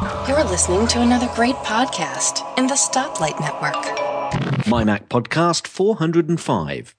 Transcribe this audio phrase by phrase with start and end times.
[0.00, 4.66] You're listening to another great podcast in the Stoplight Network.
[4.66, 6.94] My Mac Podcast 405.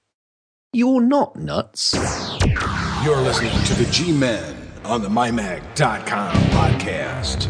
[0.71, 1.95] You're not nuts.
[3.03, 7.47] You're listening to the G Men on the MyMac.com podcast.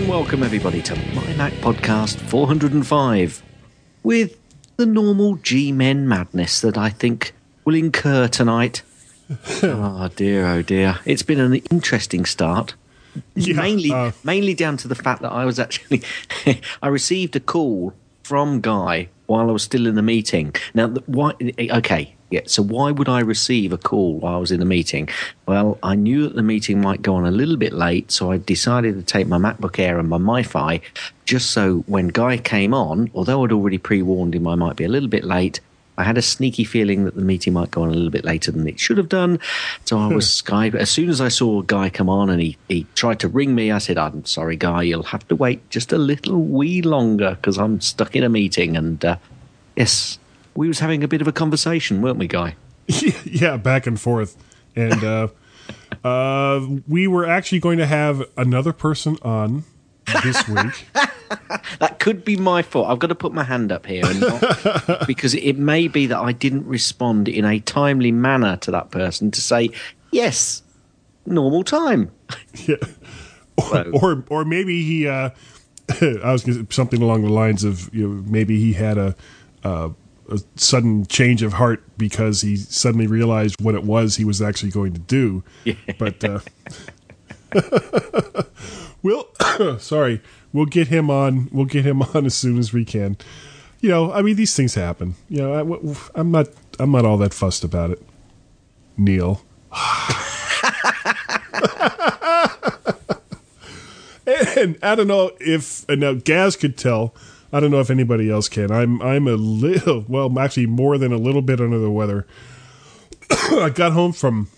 [0.00, 3.42] And welcome everybody to My Mac Podcast 405
[4.02, 4.38] with
[4.78, 7.34] the normal G Men madness that I think
[7.66, 8.80] will incur tonight.
[9.62, 11.00] oh dear, oh dear.
[11.04, 12.76] It's been an interesting start.
[13.34, 16.02] Yeah, mainly, uh, mainly down to the fact that I was actually,
[16.82, 20.54] I received a call from Guy while I was still in the meeting.
[20.72, 21.34] Now, the- why?
[21.58, 22.42] Okay, yeah.
[22.46, 25.08] So why would I receive a call while I was in the meeting?
[25.46, 28.38] Well, I knew that the meeting might go on a little bit late, so I
[28.38, 30.80] decided to take my MacBook Air and my MiFi,
[31.24, 34.88] just so when Guy came on, although I'd already pre-warned him I might be a
[34.88, 35.60] little bit late.
[35.98, 38.50] I had a sneaky feeling that the meeting might go on a little bit later
[38.50, 39.38] than it should have done.
[39.84, 40.74] So I was Skype.
[40.74, 43.70] As soon as I saw guy come on and he, he tried to ring me,
[43.70, 47.58] I said, I'm sorry, Guy, you'll have to wait just a little wee longer because
[47.58, 48.78] I'm stuck in a meeting.
[48.78, 49.16] And uh,
[49.76, 50.18] yes,
[50.60, 52.54] we was having a bit of a conversation, weren't we, Guy?
[53.24, 54.36] yeah, back and forth.
[54.76, 55.28] And uh,
[56.04, 59.64] uh, we were actually going to have another person on
[60.22, 60.86] this week.
[61.78, 62.90] That could be my fault.
[62.90, 66.18] I've got to put my hand up here, and not, because it may be that
[66.18, 69.70] I didn't respond in a timely manner to that person to say
[70.10, 70.62] yes,
[71.24, 72.10] normal time.
[72.66, 72.76] Yeah.
[73.56, 75.30] Or, or or maybe he uh,
[76.02, 79.16] I was gonna, something along the lines of you know maybe he had a,
[79.64, 79.90] uh,
[80.30, 84.70] a sudden change of heart because he suddenly realized what it was he was actually
[84.70, 85.42] going to do.
[85.98, 86.40] But uh,
[89.02, 89.28] we'll
[89.78, 90.20] sorry,
[90.52, 91.48] we'll get him on.
[91.52, 93.16] We'll get him on as soon as we can.
[93.80, 95.14] You know, I mean, these things happen.
[95.28, 96.48] You know, I, I'm not.
[96.78, 98.02] I'm not all that fussed about it.
[98.96, 99.42] Neil.
[104.56, 107.14] and I don't know if and now Gaz could tell.
[107.52, 108.70] I don't know if anybody else can.
[108.70, 112.26] I'm I'm a little well, actually more than a little bit under the weather.
[113.30, 114.48] I got home from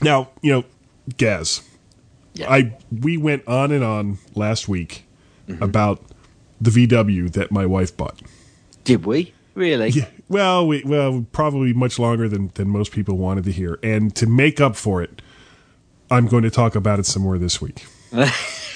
[0.00, 0.64] now, you know,
[1.16, 1.62] Gaz.
[2.46, 5.04] I we went on and on last week
[5.48, 5.62] mm-hmm.
[5.62, 6.02] about
[6.60, 8.20] the VW that my wife bought.
[8.84, 9.90] Did we really?
[9.90, 13.78] Yeah, well, we well probably much longer than than most people wanted to hear.
[13.82, 15.20] And to make up for it,
[16.10, 17.84] I'm going to talk about it some more this week.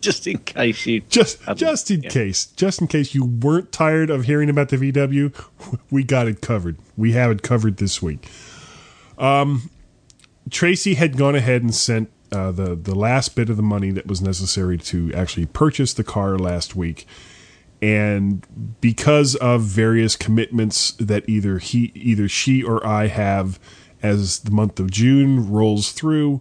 [0.10, 2.08] Just in case you Just just in yeah.
[2.08, 5.34] case, just in case you weren't tired of hearing about the VW,
[5.90, 6.78] we got it covered.
[6.96, 8.26] We have it covered this week.
[9.18, 9.70] Um,
[10.50, 14.06] Tracy had gone ahead and sent uh, the the last bit of the money that
[14.06, 17.06] was necessary to actually purchase the car last week,
[17.82, 18.46] and
[18.80, 23.60] because of various commitments that either he either she or I have
[24.02, 26.40] as the month of June rolls through,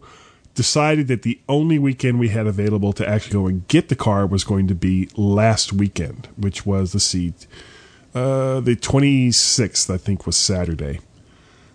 [0.59, 4.27] decided that the only weekend we had available to actually go and get the car
[4.27, 7.47] was going to be last weekend, which was the seat
[8.13, 10.99] uh, the 26th, I think, was Saturday.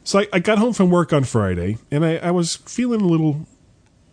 [0.03, 3.06] So I, I got home from work on Friday, and I, I was feeling a
[3.06, 3.47] little,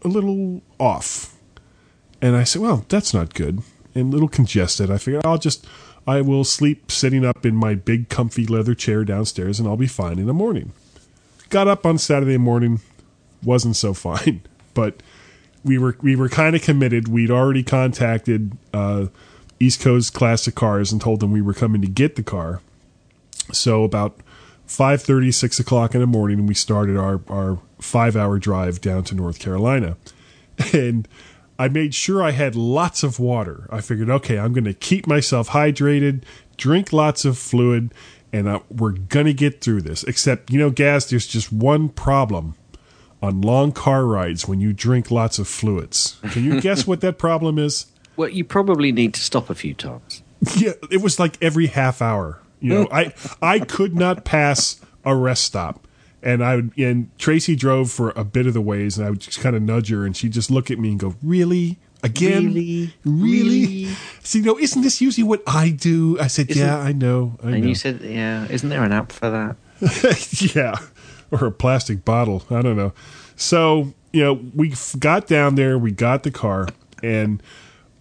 [0.04, 1.36] a little off,
[2.22, 3.62] and I said, "Well, that's not good,"
[3.94, 4.90] and a little congested.
[4.90, 5.66] I figured I'll just,
[6.08, 9.88] I will sleep sitting up in my big, comfy leather chair downstairs, and I'll be
[9.88, 10.72] fine in the morning.
[11.50, 12.80] Got up on Saturday morning,
[13.44, 14.44] wasn't so fine,
[14.74, 15.02] but
[15.64, 17.08] we were we were kind of committed.
[17.08, 19.08] We'd already contacted uh,
[19.60, 22.62] East Coast Classic Cars and told them we were coming to get the car.
[23.54, 24.20] So about
[24.68, 29.40] 5.30, 6 o'clock in the morning, we started our, our five-hour drive down to North
[29.40, 29.98] Carolina.
[30.74, 31.08] And
[31.58, 33.68] I made sure I had lots of water.
[33.72, 36.24] I figured, okay, I'm going to keep myself hydrated,
[36.56, 37.94] drink lots of fluid,
[38.32, 40.04] and uh, we're going to get through this.
[40.04, 42.56] Except, you know, Gaz, there's just one problem
[43.22, 46.18] on long car rides when you drink lots of fluids.
[46.32, 47.86] Can you guess what that problem is?
[48.18, 50.22] Well, you probably need to stop a few times.
[50.56, 52.40] Yeah, it was like every half hour.
[52.60, 55.88] You know, I I could not pass a rest stop,
[56.22, 59.22] and I would and Tracy drove for a bit of the ways, and I would
[59.22, 62.48] just kind of nudge her, and she'd just look at me and go, "Really." Again,
[62.48, 62.94] Really?
[63.06, 63.30] really.
[63.86, 63.96] Really?
[64.24, 66.20] So you know, isn't this usually what I do?
[66.20, 67.68] I said, Isn't- yeah, I know, I And know.
[67.70, 69.56] you said, yeah, isn't there an app for that?
[70.56, 70.76] yeah,
[71.32, 72.44] or a plastic bottle.
[72.50, 72.94] I don't know.
[73.36, 76.68] So you know, we got down there, we got the car,
[77.02, 77.42] and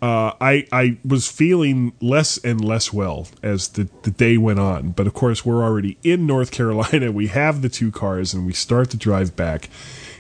[0.02, 4.90] uh, I I was feeling less and less well as the, the day went on.
[4.90, 7.12] But of course, we're already in North Carolina.
[7.12, 9.68] We have the two cars, and we start to drive back.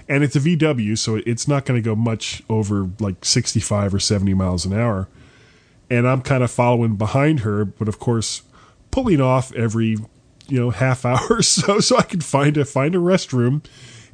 [0.08, 4.00] And it's a VW, so it's not going to go much over like 65 or
[4.00, 5.08] 70 miles an hour.
[5.88, 8.42] And I'm kind of following behind her, but of course,
[8.90, 9.98] pulling off every
[10.50, 13.64] you know half hour or so, so I can find a find a restroom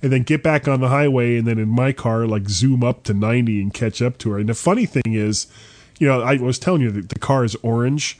[0.02, 3.02] and then get back on the highway and then in my car like zoom up
[3.04, 4.38] to 90 and catch up to her.
[4.38, 5.46] And the funny thing is,
[5.98, 8.18] you know, I was telling you that the car is orange.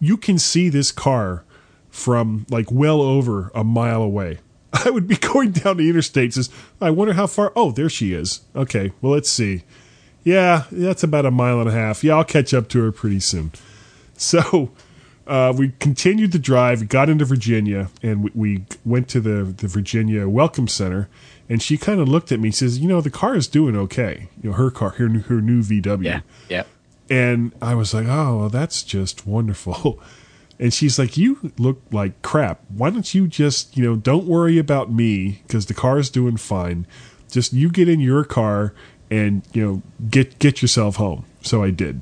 [0.00, 1.44] You can see this car
[1.90, 4.38] from like well over a mile away.
[4.72, 6.34] I would be going down the interstate.
[6.34, 6.50] Says,
[6.80, 7.52] I wonder how far.
[7.56, 8.42] Oh, there she is.
[8.54, 9.64] Okay, well, let's see.
[10.24, 12.04] Yeah, that's about a mile and a half.
[12.04, 13.52] Yeah, I'll catch up to her pretty soon.
[14.16, 14.72] So
[15.28, 19.68] uh, we continued the drive, got into Virginia, and we, we went to the, the
[19.68, 21.08] Virginia Welcome Center.
[21.50, 23.76] And she kind of looked at me, and says, "You know, the car is doing
[23.76, 24.28] okay.
[24.42, 26.20] You know, her car, her her new VW." Yeah.
[26.48, 26.64] Yeah.
[27.08, 30.00] And I was like, "Oh, well, that's just wonderful."
[30.60, 32.60] And she's like, "You look like crap.
[32.68, 36.36] Why don't you just, you know, don't worry about me because the car is doing
[36.36, 36.84] fine.
[37.30, 38.74] Just you get in your car
[39.08, 42.00] and you know get get yourself home." So I did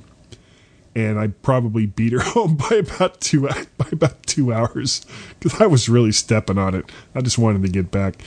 [0.96, 3.42] and I probably beat her home by about two
[3.76, 5.04] by about two hours
[5.38, 6.90] because I was really stepping on it.
[7.14, 8.22] I just wanted to get back,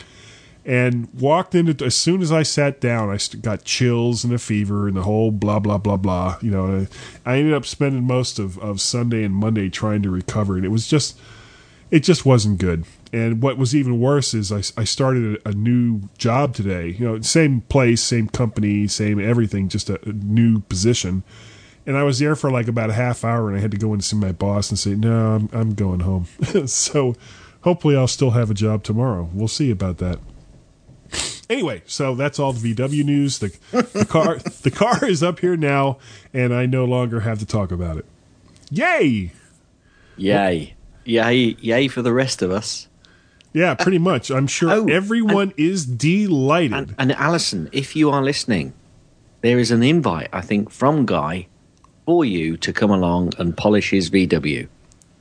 [0.63, 4.87] and walked into as soon as I sat down, I got chills and a fever
[4.87, 6.37] and the whole blah blah blah blah.
[6.41, 6.87] You know,
[7.25, 10.69] I ended up spending most of of Sunday and Monday trying to recover, and it
[10.69, 11.19] was just
[11.89, 12.85] it just wasn't good.
[13.11, 16.89] And what was even worse is I, I started a, a new job today.
[16.89, 21.23] You know, same place, same company, same everything, just a, a new position
[21.89, 23.93] and I was there for like about a half hour, and I had to go
[23.93, 26.27] and see my boss and say, "No, I'm I'm going home."
[26.67, 27.15] so,
[27.61, 29.27] hopefully, I'll still have a job tomorrow.
[29.33, 30.19] We'll see about that.
[31.49, 33.39] Anyway, so that's all the VW news.
[33.39, 35.97] The, the car the car is up here now,
[36.31, 38.05] and I no longer have to talk about it.
[38.69, 39.31] Yay!
[40.15, 40.75] Yay!
[41.05, 41.35] Yay!
[41.59, 42.87] Yay for the rest of us.
[43.51, 44.29] Yeah, pretty much.
[44.29, 46.73] I'm sure Oh, everyone and- is delighted.
[46.77, 48.73] And, and Alison, if you are listening,
[49.41, 51.47] there is an invite, I think, from Guy
[52.09, 54.67] for you to come along and polish his VW.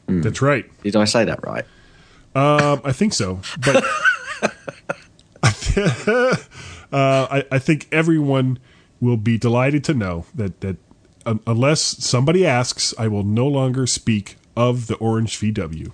[0.06, 0.64] That's right.
[0.82, 1.66] Did I say that right?
[2.34, 3.84] Um, I think so, but
[6.10, 6.34] uh,
[6.90, 8.58] I, I think everyone
[9.02, 10.78] will be delighted to know that that
[11.26, 15.92] un- unless somebody asks, I will no longer speak of the orange VW.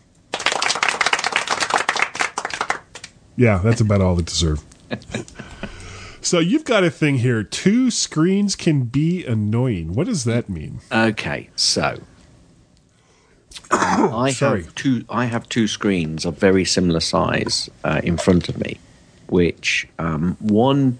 [3.36, 4.62] Yeah, that's about all it deserve.
[6.24, 7.42] so you've got a thing here.
[7.44, 9.94] Two screens can be annoying.
[9.94, 10.80] What does that mean?
[10.90, 12.00] Okay, so
[13.70, 14.62] I Sorry.
[14.64, 15.04] have two.
[15.08, 18.78] I have two screens of very similar size uh, in front of me,
[19.28, 20.98] which um, one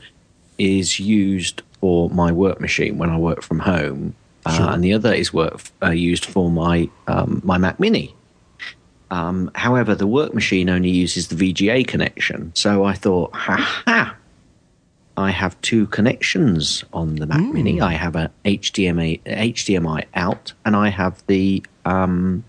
[0.59, 4.15] is used for my work machine when I work from home,
[4.47, 4.71] uh, Sure.
[4.71, 8.15] and the other is work uh, used for my um, my Mac Mini.
[9.11, 13.57] Um, however, the work machine only uses the VGA connection, so I thought, ha
[13.87, 14.17] ha.
[15.17, 17.81] I have two connections on the Mac Mini.
[17.81, 22.45] I have a HDMI HDMI out, and I have the um,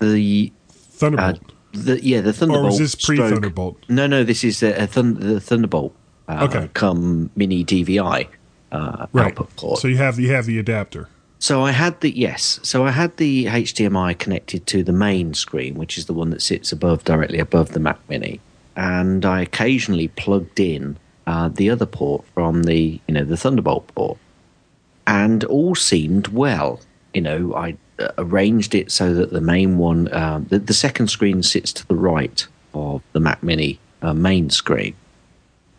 [0.00, 1.52] the uh, Thunderbolt.
[1.72, 2.78] the yeah the Thunderbolt.
[2.78, 3.76] this pre-Thunderbolt?
[3.88, 5.94] No, no, this is a, a thun- the Thunderbolt.
[6.28, 6.68] Uh, Okay.
[6.74, 8.26] Come Mini DVI
[8.72, 9.26] uh, right.
[9.26, 9.78] output port.
[9.80, 11.08] So you have you have the adapter.
[11.38, 12.58] So I had the yes.
[12.62, 16.40] So I had the HDMI connected to the main screen, which is the one that
[16.40, 18.40] sits above directly above the Mac Mini,
[18.74, 20.96] and I occasionally plugged in
[21.26, 24.18] uh, the other port from the you know the Thunderbolt port,
[25.06, 26.80] and all seemed well.
[27.14, 31.08] You know, I uh, arranged it so that the main one, um, the, the second
[31.08, 34.94] screen sits to the right of the Mac Mini uh, main screen.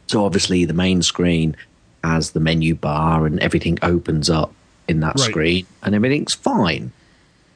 [0.07, 1.55] So obviously the main screen
[2.03, 4.53] has the menu bar and everything opens up
[4.87, 5.29] in that Right.
[5.29, 6.91] screen and everything's fine.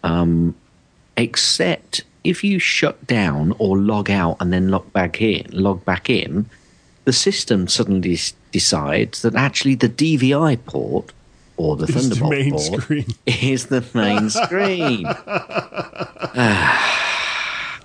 [0.04, 0.56] Um,
[1.18, 6.10] except if you shut down or log out and then log back in, log back
[6.10, 6.50] in,
[7.06, 8.18] the system suddenly
[8.52, 11.12] decides that actually the DVI port
[11.58, 13.06] or the It's the Thunderbolt main port screen.
[13.26, 15.06] is the main screen.
[16.34, 16.98] Ah.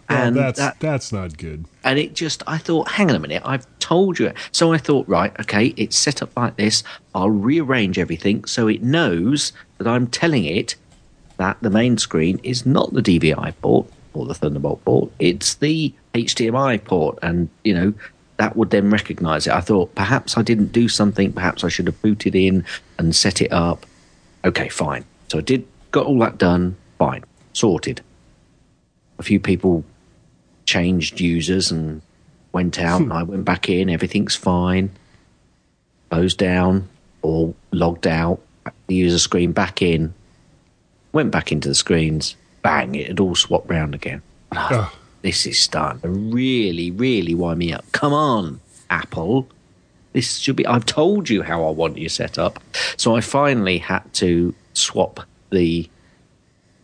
[0.09, 1.65] Well, and that's that- that's not good.
[1.83, 4.33] and it just, I thought, hang on a minute, I've told you.
[4.53, 6.85] So I thought, right, okay, it's set up like this.
[7.15, 10.77] I'll rearrange everything so it knows that I'm telling it
[11.39, 15.93] that the main screen is not the DVI port or the Thunderbolt port, it's the
[16.15, 17.19] HDMI port.
[17.23, 17.93] And, you know,
[18.39, 19.53] that would then recognize it.
[19.53, 22.65] I thought perhaps I didn't do something, perhaps I should have booted in
[22.99, 23.87] and set it up.
[24.45, 25.05] Okay, fine.
[25.29, 28.03] So I did, got all that done, fine, sorted.
[29.19, 29.85] A few people
[30.67, 32.03] changed users and
[32.53, 33.19] went out and hmm.
[33.19, 34.91] I went back in, everything's fine.
[36.11, 36.89] Closed down
[37.23, 38.41] or logged out,
[38.87, 40.15] the user screen back in,
[41.13, 44.23] went back into the screens, bang, it had all swapped round again.
[44.53, 44.93] Ugh.
[45.27, 47.85] This is starting to really, really wind me up.
[47.93, 49.49] Come on, Apple.
[50.13, 50.67] This should be.
[50.67, 52.63] I've told you how I want you set up.
[52.97, 55.89] So I finally had to swap the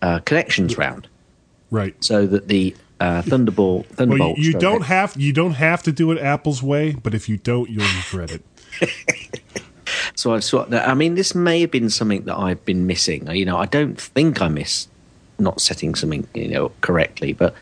[0.03, 1.09] uh, connections round
[1.71, 1.95] Right.
[2.05, 3.87] so that the uh, Thunderbolt.
[3.89, 4.39] Well, Thunderbolt.
[4.39, 7.37] you, you don't have you don't have to do it Apple's way, but if you
[7.39, 8.43] don't, you'll regret it.
[10.15, 10.89] So I've swapped that.
[10.89, 13.27] I mean, this may have been something that I've been missing.
[13.31, 14.89] You know, I don't think I miss
[15.39, 17.55] not setting something, you know, correctly, but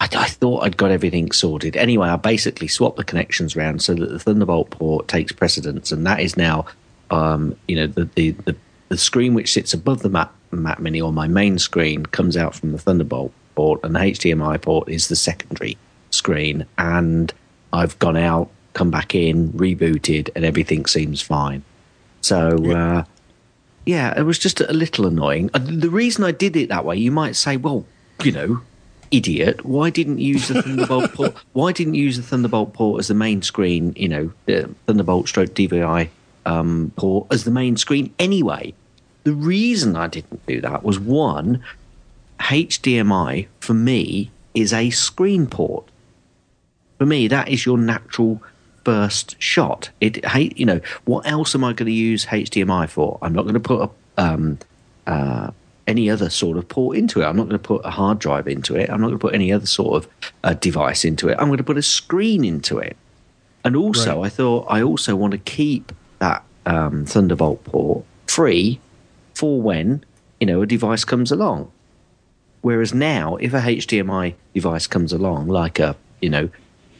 [0.00, 1.76] I, I thought I'd got everything sorted.
[1.76, 6.06] Anyway, I basically swapped the connections around so that the Thunderbolt port takes precedence, and
[6.06, 6.64] that is now,
[7.10, 8.56] um, you know, the, the, the,
[8.88, 12.54] the screen which sits above the Mac, Mac Mini on my main screen comes out
[12.54, 15.76] from the Thunderbolt port, and the HDMI port is the secondary
[16.10, 16.66] screen.
[16.78, 17.32] And
[17.72, 21.62] I've gone out, come back in, rebooted, and everything seems fine.
[22.22, 23.04] So, uh,
[23.86, 25.50] yeah, it was just a little annoying.
[25.54, 27.84] Uh, The reason I did it that way, you might say, well,
[28.22, 28.60] you know,
[29.10, 31.34] idiot, why didn't you use the Thunderbolt port?
[31.52, 33.92] Why didn't you use the Thunderbolt port as the main screen?
[33.96, 36.08] You know, the Thunderbolt stroke DVI
[36.46, 38.74] um, port as the main screen anyway.
[39.24, 41.62] The reason I didn't do that was one,
[42.38, 45.90] HDMI for me is a screen port
[47.00, 48.42] for me, that is your natural
[48.84, 49.88] first shot.
[50.02, 50.22] It,
[50.58, 53.18] you know, what else am I going to use HDMI for?
[53.22, 53.88] I'm not going to put
[54.18, 54.58] a, um,
[55.06, 55.50] uh,
[55.90, 57.24] any other sort of port into it.
[57.26, 58.88] I'm not going to put a hard drive into it.
[58.88, 60.10] I'm not going to put any other sort of
[60.44, 61.36] uh, device into it.
[61.38, 62.96] I'm going to put a screen into it.
[63.64, 64.26] And also, Right.
[64.26, 68.78] I thought I also want to keep that um, Thunderbolt port free
[69.34, 70.04] for when
[70.38, 71.70] you know a device comes along.
[72.62, 76.50] Whereas now, if a HDMI device comes along, like a, you know,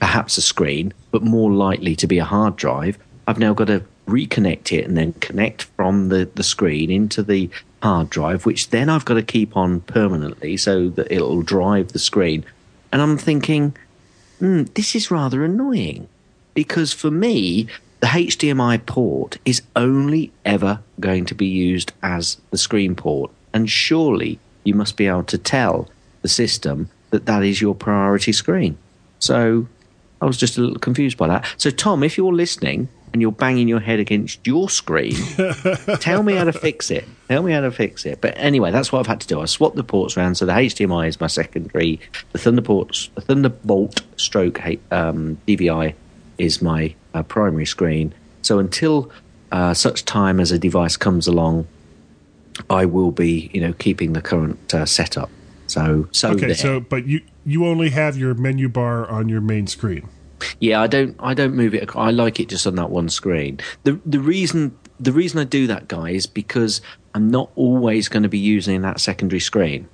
[0.01, 3.83] perhaps a screen, but more likely to be a hard drive, I've now got to
[4.09, 7.51] reconnect it and then connect from the, the screen into the
[7.83, 11.99] hard drive, which then I've got to keep on permanently so that it'll drive the
[11.99, 12.45] screen.
[12.93, 13.77] And I'm thinking,
[14.39, 16.09] hmm, this is rather annoying
[16.55, 17.69] because for me,
[18.01, 23.31] the HDMI port is only ever going to be used as the screen port.
[23.53, 25.89] And surely you must be able to tell
[26.23, 28.79] the system that that is your priority screen.
[29.19, 29.67] So
[30.21, 31.47] I was just a little confused by that.
[31.57, 35.15] So, Tom, if you're listening and you're banging your head against your screen,
[36.01, 37.05] tell me how to fix it.
[37.29, 38.21] Tell me how to fix it.
[38.21, 39.41] But anyway, that's what I've had to do.
[39.41, 40.37] I swapped the ports around.
[40.37, 42.01] So the HDMI is my secondary.
[42.33, 45.95] The Thunderbolt, the Thunderbolt stroke um, DVI
[46.39, 48.15] is my uh, primary screen.
[48.43, 49.11] So until
[49.53, 51.67] uh, such time as a device comes along,
[52.69, 55.31] I will be, you know, keeping the current uh, setup.
[55.67, 56.55] So, so Okay, there.
[56.55, 60.09] so but you you only have your menu bar on your main screen.
[60.59, 61.17] Yeah, I don't.
[61.19, 61.95] I don't move it.
[61.97, 63.61] I like it just on that one screen.
[63.85, 66.81] the The reason the reason I do that, guy, is because
[67.15, 69.89] I'm not always going to be using that secondary screen.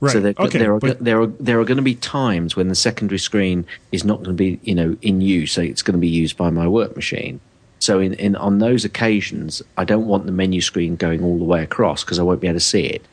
[0.00, 0.12] Right.
[0.12, 0.58] So there, okay.
[0.58, 3.64] there are but, there are there are going to be times when the secondary screen
[3.92, 5.52] is not going to be you know in use.
[5.52, 7.40] So it's going to be used by my work machine.
[7.78, 11.44] So in, in on those occasions, I don't want the menu screen going all the
[11.44, 13.04] way across because I won't be able to see it.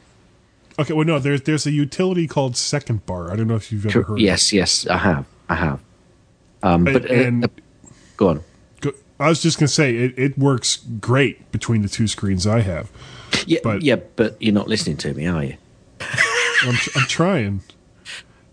[0.79, 0.93] okay.
[0.93, 1.19] Well, no.
[1.19, 3.31] There's there's a utility called SecondBar.
[3.31, 4.19] I don't know if you've ever heard.
[4.19, 5.79] Yes, yes, I have, I have.
[6.63, 7.47] Um, but uh, and uh,
[8.17, 8.43] go on.
[8.81, 12.61] go- I was just gonna say it, it works great between the two screens I
[12.61, 12.91] have.
[13.45, 15.55] Yeah, but- yeah, but you're not listening to me, are you?
[16.63, 17.61] I'm, I'm trying.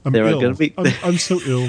[0.04, 0.40] I'm There are ill.
[0.40, 1.68] gonna be- I'm, I'm so ill.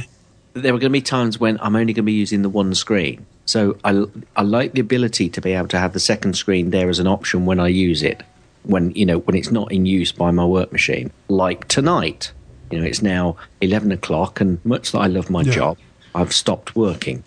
[0.53, 2.73] there are going to be times when I'm only going to be using the one
[2.75, 3.25] screen.
[3.45, 4.03] So I,
[4.35, 7.07] I like the ability to be able to have the second screen there as an
[7.07, 8.21] option when I use it,
[8.63, 11.11] when you know when it's not in use by my work machine.
[11.29, 12.31] Like tonight,
[12.71, 15.51] you know, it's now eleven o'clock, and much that I love my Yeah.
[15.51, 15.77] job,
[16.15, 17.23] I've stopped working.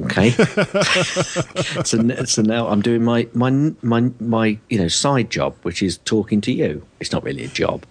[0.00, 0.30] Okay,
[1.84, 3.50] so, so now I'm doing my, my
[3.82, 6.84] my my you know side job, which is talking to you.
[6.98, 7.84] It's not really a job.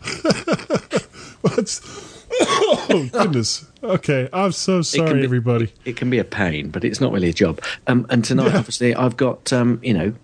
[1.42, 1.80] What's
[2.40, 3.66] oh goodness.
[3.82, 5.72] Okay, I'm so sorry, can be- everybody.
[5.84, 7.60] It can be a pain, but it's not really a job.
[7.86, 8.58] Um, and tonight, Yeah.
[8.58, 10.14] obviously, I've got um, you know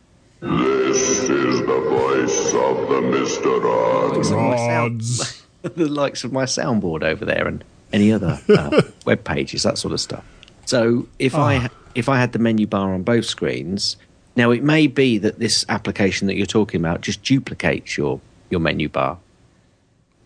[0.40, 3.64] This is the voice of the Mr.
[3.64, 4.16] Odd.
[4.16, 5.42] likes of my Rods.
[5.62, 7.64] the likes of my soundboard over there and
[7.94, 10.24] any other uh, web pages, that sort of stuff.
[10.66, 11.46] So if Ah.
[11.46, 13.96] I if I had the menu bar on both screens,
[14.36, 18.20] now it may be that this application that you're talking about just duplicates your
[18.50, 19.18] your menu bar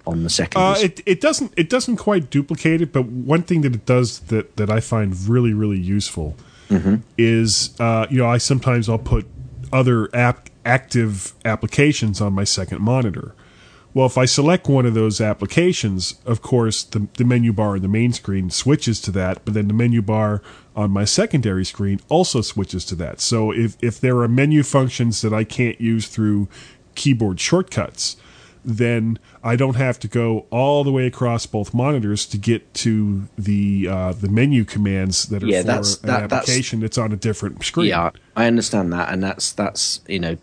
[0.06, 0.60] on the second.
[0.62, 4.20] Uh, it it doesn't it doesn't quite duplicate it, but one thing that it does
[4.32, 6.34] that that I find really really useful
[6.70, 6.96] Mm-hmm.
[7.16, 9.26] is uh, you know I sometimes I'll put
[9.72, 13.34] other app active applications on my second monitor,
[13.94, 17.82] Well, if I select one of those applications, of course, the, the menu bar on
[17.82, 20.42] the main screen switches to that, but then the menu bar
[20.76, 23.20] on my secondary screen also switches to that.
[23.20, 26.48] So if, if there are menu functions that I can't use through
[26.94, 28.16] keyboard shortcuts,
[28.64, 33.26] then I don't have to go all the way across both monitors to get to
[33.38, 36.98] the uh, the menu commands that are Yeah, for that's- an that- that's- application that's,
[36.98, 37.88] on a different screen.
[37.88, 40.36] Yeah, I understand that, and that's that's you know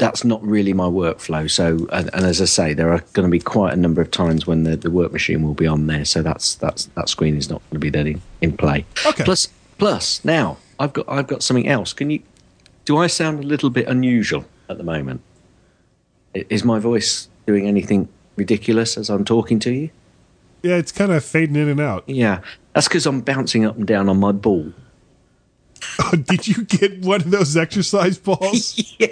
[0.00, 1.48] that's not really my workflow.
[1.48, 4.10] So, and, and as I say, there are going to be quite a number of
[4.10, 6.06] times when the, the work machine will be on there.
[6.06, 8.86] So that's that's that screen is not going to be there in, in play.
[9.06, 9.24] Okay.
[9.24, 11.92] Plus, plus now I've got I've got something else.
[11.92, 12.22] Can you?
[12.86, 15.20] Do I sound a little bit unusual at the moment?
[16.32, 19.90] Is my voice doing anything ridiculous as I'm talking to you?
[20.62, 22.04] Yeah, it's kind of fading in and out.
[22.06, 22.40] Yeah,
[22.74, 24.72] that's because I'm bouncing up and down on my ball.
[26.24, 28.94] Did you get one of those exercise balls?
[28.98, 29.08] yeah,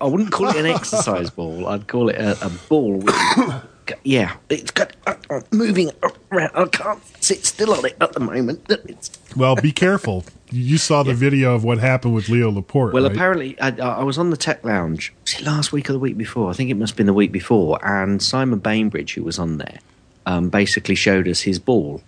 [0.00, 1.66] I wouldn't call it an exercise ball.
[1.66, 2.98] I'd call it a, a ball.
[2.98, 3.14] With,
[4.04, 5.90] yeah, it's got uh, uh, moving
[6.32, 6.50] around.
[6.54, 8.64] I can't sit still on it at the moment.
[8.68, 10.24] It's, well, be careful.
[10.50, 12.92] You saw the video of what happened with Leo Laporte.
[12.92, 13.12] well, right?
[13.12, 15.12] apparently, I, I was on the tech lounge.
[15.22, 16.50] Was it last week or the week before?
[16.50, 17.84] I think it must have been the week before.
[17.84, 19.78] And Simon Bainbridge, who was on there,
[20.24, 22.00] um, basically showed us his ball.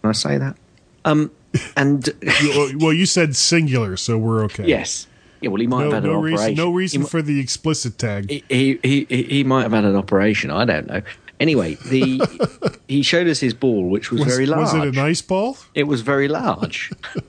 [0.00, 0.56] Can I say that?
[1.04, 1.30] Um,
[1.76, 2.08] and
[2.42, 4.66] You- well, you said singular, so we're okay.
[4.66, 5.06] yes,
[5.40, 5.50] yeah.
[5.50, 6.38] Well, he might No, have had an no reason.
[6.38, 6.56] operation.
[6.56, 8.30] No reason mi- for the explicit tag.
[8.30, 8.44] he,
[8.82, 10.50] he, he, he might have had an operation.
[10.50, 11.02] I don't know.
[11.40, 14.72] Anyway, the he showed us his ball, which was, was, very large.
[14.72, 15.56] was it a nice ball?
[15.74, 16.92] It was very large,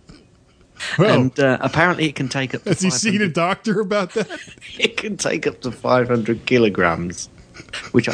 [1.00, 2.62] Well, and uh, apparently it can take up.
[2.63, 4.30] To has he seen a 500 doctor about that?
[4.77, 7.30] It can take up to five hundred kilograms,
[7.92, 8.13] which I.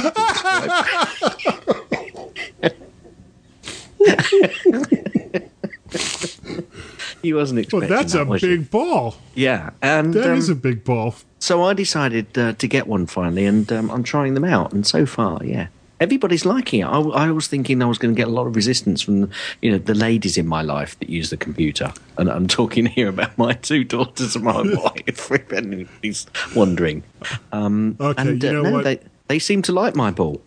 [7.22, 7.89] he wasn't Well, expecting.
[7.89, 9.15] that's that, a big ball.
[9.36, 11.15] Yeah, and That um, is a big ball.
[11.39, 14.72] so I decided uh, to get one finally, and um, I'm trying them out.
[14.74, 15.67] And so far, yeah,
[16.00, 16.86] everybody's liking it.
[16.86, 19.29] I, I was thinking I was going to get a lot of resistance from
[19.62, 23.10] you know the ladies in my life that use the computer, and I'm talking here
[23.10, 25.31] about my two daughters and my wife.
[25.31, 27.03] If anybody's wondering,
[27.51, 28.84] um, Okay, and you know no, what?
[28.84, 30.41] they they seem to like my ball.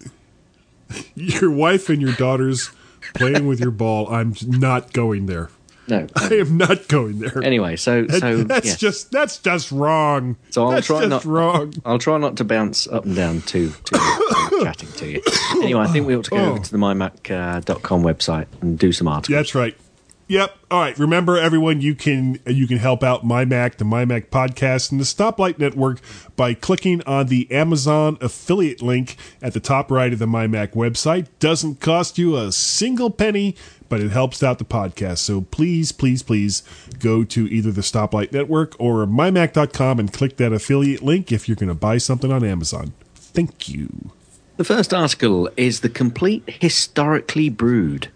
[1.15, 2.71] Your wife and your daughters
[3.15, 4.09] playing with your ball.
[4.13, 5.51] I'm not going there.
[5.89, 7.43] No, I am not going there.
[7.43, 8.75] anyway, so That- so that's yeah.
[8.77, 10.37] just that's just wrong.
[10.51, 11.75] So I'll that's try just not- wrong.
[11.85, 13.97] I'll try not to bounce up and down too, too
[14.63, 15.23] chatting to you.
[15.57, 16.51] Anyway, I think we ought to go Oh.
[16.53, 19.35] over to the mymac.com uh, website and do some articles.
[19.37, 19.77] That's right.
[20.29, 20.57] Yep.
[20.71, 20.99] All right.
[20.99, 25.59] Remember, everyone, you can you can help out MyMac, the MyMac podcast, and the Stoplight
[25.59, 26.01] Network
[26.37, 31.27] by clicking on the Amazon affiliate link at the top right of the MyMac website.
[31.39, 33.57] Doesn't cost you a single penny,
[33.89, 35.19] but it helps out the podcast.
[35.19, 36.63] So please, please, please
[36.99, 41.57] go to either the Stoplight Network or mymac.com and click that affiliate link if you're
[41.57, 42.95] going to buy something on Amazon.
[43.15, 44.13] Thank you.
[44.57, 48.09] The first article is The Complete Historically Brewed.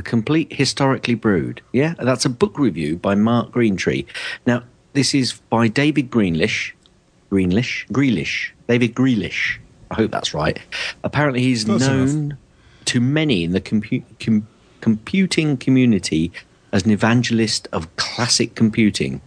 [0.00, 1.60] The Complete Historically Brewed.
[1.72, 4.06] Yeah, that's a book review by Mark Greentree.
[4.46, 4.62] Now,
[4.94, 6.72] this is by David Greenlish.
[7.30, 7.86] Greenlish?
[7.88, 8.52] Greelish.
[8.66, 9.58] David Greelish.
[9.90, 10.58] I hope that's right.
[11.04, 12.38] Apparently, he's Close known
[12.86, 14.48] to many in the compu- com-
[14.80, 16.32] computing community
[16.72, 19.20] as an evangelist of classic computing.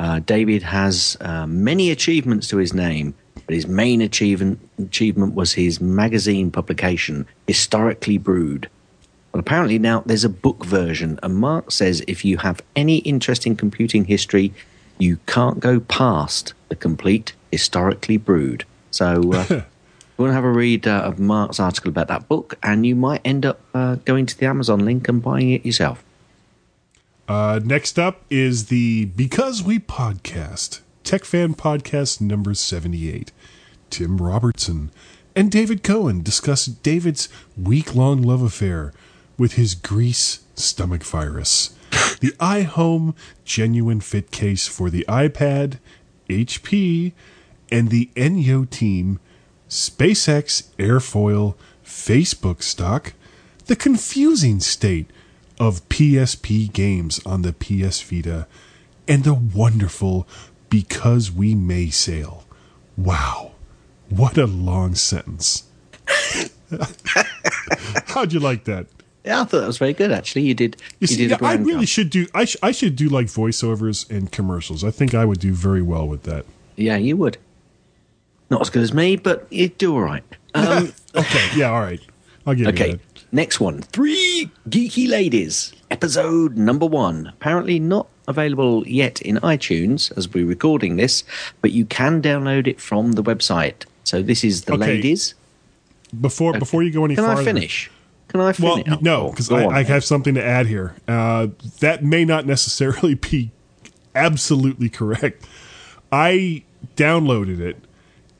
[0.00, 3.14] Uh, David has uh, many achievements to his name,
[3.46, 8.68] but his main achievement, achievement was his magazine publication, Historically Brewed.
[9.38, 13.46] Well, apparently now there's a book version, and Mark says if you have any interest
[13.46, 14.52] in computing history,
[14.98, 18.64] you can't go past the complete Historically Brewed.
[18.90, 19.62] So, uh, you
[20.18, 23.20] want to have a read uh, of Mark's article about that book, and you might
[23.24, 26.02] end up uh, going to the Amazon link and buying it yourself.
[27.28, 33.30] Uh, next up is the Because We Podcast, Tech Fan Podcast number 78.
[33.88, 34.90] Tim Robertson
[35.36, 38.92] and David Cohen discuss David's week long love affair
[39.38, 41.74] with his grease stomach virus,
[42.20, 45.78] the iHome genuine fit case for the iPad,
[46.28, 47.12] HP,
[47.70, 49.20] and the Enyo team,
[49.68, 53.12] SpaceX airfoil, Facebook stock,
[53.66, 55.06] the confusing state
[55.60, 58.46] of PSP games on the PS Vita,
[59.06, 60.26] and the wonderful
[60.70, 62.44] Because We May sale.
[62.96, 63.52] Wow,
[64.08, 65.64] what a long sentence.
[68.06, 68.86] How'd you like that?
[69.28, 70.10] Yeah, I thought that was very good.
[70.10, 70.76] Actually, you did.
[70.80, 71.88] You You, see, did a I really job.
[71.88, 72.26] should do.
[72.34, 74.82] I, sh- I should do like voiceovers and commercials.
[74.82, 76.46] I think I would do very well with that.
[76.76, 77.36] Yeah, you would.
[78.50, 80.24] Not as good as me, but you'd do all right.
[80.54, 82.00] Um, Okay, yeah, all right.
[82.46, 83.00] I'll give you okay, that.
[83.32, 83.82] next one.
[83.82, 87.26] Three Geeky Ladies, episode number one.
[87.26, 91.22] Apparently not available yet in iTunes as we're recording this,
[91.60, 93.84] but you can download it from the website.
[94.04, 94.86] So this is the Okay.
[94.86, 95.34] ladies.
[96.18, 97.42] before before you go any Can farther.
[97.42, 97.90] I finish?
[98.28, 98.86] Can I Well, finish?
[98.92, 100.94] Oh, no, because go I, I have something to add here.
[101.06, 101.48] Uh,
[101.80, 103.50] that may not necessarily be
[104.14, 105.46] absolutely correct.
[106.12, 106.64] I
[106.96, 107.76] downloaded it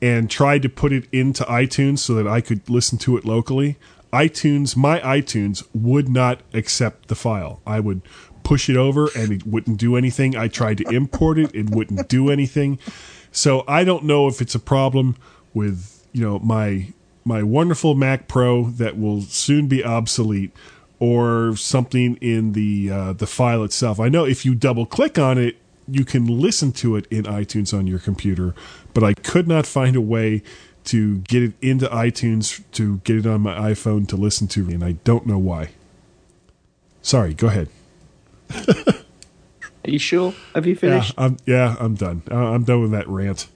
[0.01, 3.77] and tried to put it into iTunes so that I could listen to it locally.
[4.13, 7.61] iTunes, my iTunes would not accept the file.
[7.65, 8.01] I would
[8.43, 10.35] push it over and it wouldn't do anything.
[10.35, 12.79] I tried to import it, it wouldn't do anything.
[13.31, 15.15] So I don't know if it's a problem
[15.53, 16.93] with, you know, my
[17.29, 20.51] my wonderful Mac Pro that will soon be obsolete
[20.99, 23.99] or something in the uh, the file itself.
[23.99, 25.55] I know if you double click on it,
[25.87, 28.55] you can listen to it in iTunes on your computer,
[28.95, 30.41] but I could not find a way
[30.85, 34.73] to get it into iTunes to get it on my iPhone to listen to, me
[34.73, 35.69] and I don't know why.
[37.03, 37.69] Sorry, go ahead.
[39.85, 40.33] Are you sure?
[40.55, 41.13] Have you finished?
[41.15, 41.25] Yeah?
[41.25, 42.23] I'm yeah, I'm done.
[42.31, 43.47] I'm done with that rant.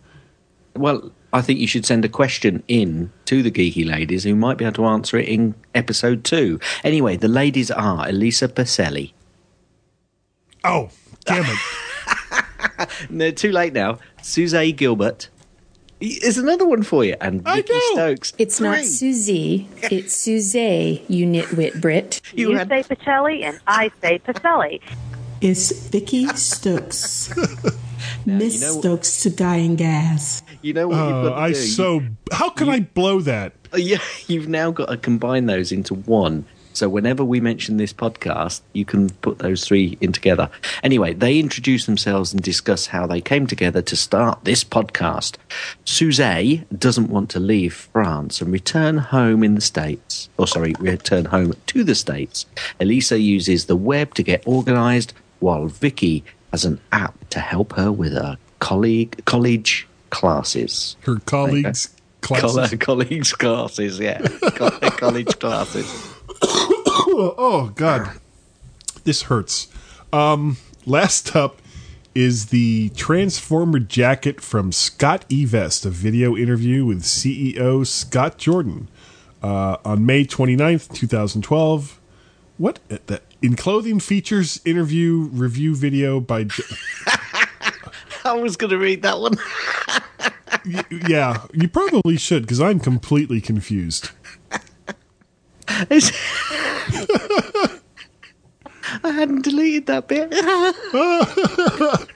[0.76, 4.58] Well, I think you should send a question in to the geeky ladies who might
[4.58, 6.60] be able to answer it in episode two.
[6.84, 9.12] Anyway, the ladies are Elisa Pacelli.
[10.64, 10.90] Oh,
[11.26, 11.60] damn it!
[13.10, 14.00] No, too late now.
[14.22, 15.30] Suzanne Gilbert.
[16.00, 17.16] There's another one for you.
[17.22, 17.92] And I Vicky know.
[17.94, 18.34] Stokes.
[18.38, 18.86] It's not Three.
[18.86, 19.68] Susie.
[19.84, 22.20] It's Suze, you nitwit Brit.
[22.34, 24.82] You You, had- say Pacelli and I say Pacelli.
[25.42, 27.34] It's Vicky Stokes.
[28.26, 30.44] Miss you know- Stokes to dying Gaz.
[30.62, 31.56] You know what you've Oh, got to I do?
[31.56, 33.54] so how can I blow that?
[33.74, 36.46] Uh, Yeah, you've now got to combine those into one.
[36.76, 40.50] So whenever we mention this podcast, you can put those three in together.
[40.82, 45.36] Anyway, they introduce themselves and discuss how they came together to start this podcast.
[45.86, 50.30] Suzanne doesn't want to leave France and return home in the States.
[50.38, 52.48] Or sorry, return home to the States.
[52.80, 57.92] Elisa uses the web to get organized, while Vicky has an app to help her
[57.92, 60.96] with her colleague college classes.
[61.02, 61.90] Her colleagues'
[62.22, 62.70] classes.
[62.70, 64.20] Coll- colleagues classes, yeah.
[64.42, 65.86] Co- college classes.
[66.44, 68.20] oh God,
[69.04, 69.68] this hurts.
[70.14, 71.60] Um, last up
[72.14, 78.90] is the Transformer jacket from SCOTTeVEST, a video interview with CEO Scott Jordan
[79.42, 82.00] uh, on May 29th, 2012.
[82.60, 86.64] What the in clothing features interview review video by J-
[88.26, 89.36] I was going to read that one.
[91.10, 94.10] yeah you probably should because I'm completely confused.
[99.04, 100.32] I hadn't deleted that bit.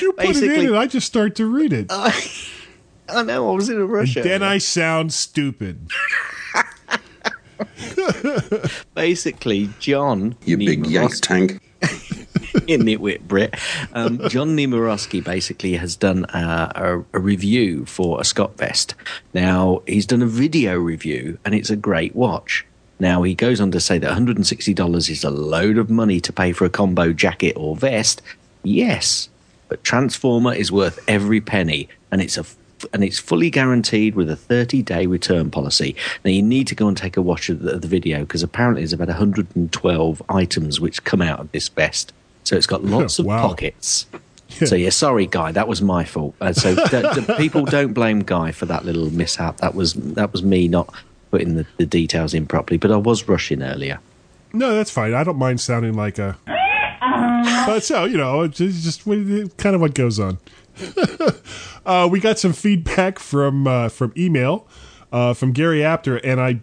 [0.00, 1.86] You put it in and I just start to read it.
[1.90, 4.16] I know, I was in a rush.
[4.16, 4.42] and then.
[4.42, 5.90] I sound stupid.
[8.94, 10.36] Basically, John.
[10.44, 11.60] You big yank tank.
[12.66, 13.54] in Nitwit Brit.
[13.92, 18.94] Um, John Nemerovski basically has done uh, a, a review for a Scott vest.
[19.34, 22.66] Now, he's done a video review, and it's a great watch.
[22.98, 26.52] Now, he goes on to say that $160 is a load of money to pay
[26.52, 28.20] for a combo jacket or vest.
[28.62, 29.30] Yes,
[29.68, 32.44] but Transformer is worth every penny, and it's a
[32.92, 35.94] and it's fully guaranteed with a 30 day return policy.
[36.24, 38.42] Now, you need to go and take a watch of the, of the video because
[38.42, 42.12] apparently there's about 112 items which come out of this vest.
[42.44, 43.48] So it's got lots of Wow.
[43.48, 44.06] pockets.
[44.66, 46.34] So, yeah, sorry, Guy, that was my fault.
[46.40, 49.58] Uh, so, d- d- people don't blame Guy for that little mishap.
[49.58, 50.92] That was that was me not
[51.30, 54.00] putting the, the details in properly, but I was rushing earlier.
[54.52, 55.14] No, that's fine.
[55.14, 56.36] I don't mind sounding like a.
[57.66, 59.04] But so you know, it's just just
[59.56, 60.38] kind of what goes on.
[61.86, 64.66] uh, we got some feedback from uh, from email
[65.12, 66.60] uh, from Gary Apter, and I,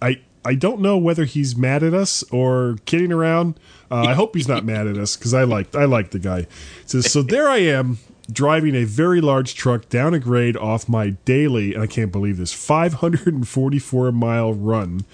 [0.00, 3.58] I, I don't know whether he's mad at us or kidding around.
[3.90, 6.40] Uh, I hope he's not mad at us because I like I like the guy.
[6.40, 6.48] It
[6.86, 7.22] says so.
[7.22, 7.98] There I am
[8.30, 12.36] driving a very large truck down a grade off my daily, and I can't believe
[12.36, 15.04] this, 544 mile run.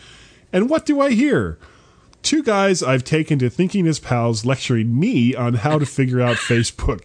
[0.52, 1.58] And what do I hear?
[2.22, 6.36] Two guys I've taken to thinking as pals lecturing me on how to figure out
[6.38, 7.02] Facebook.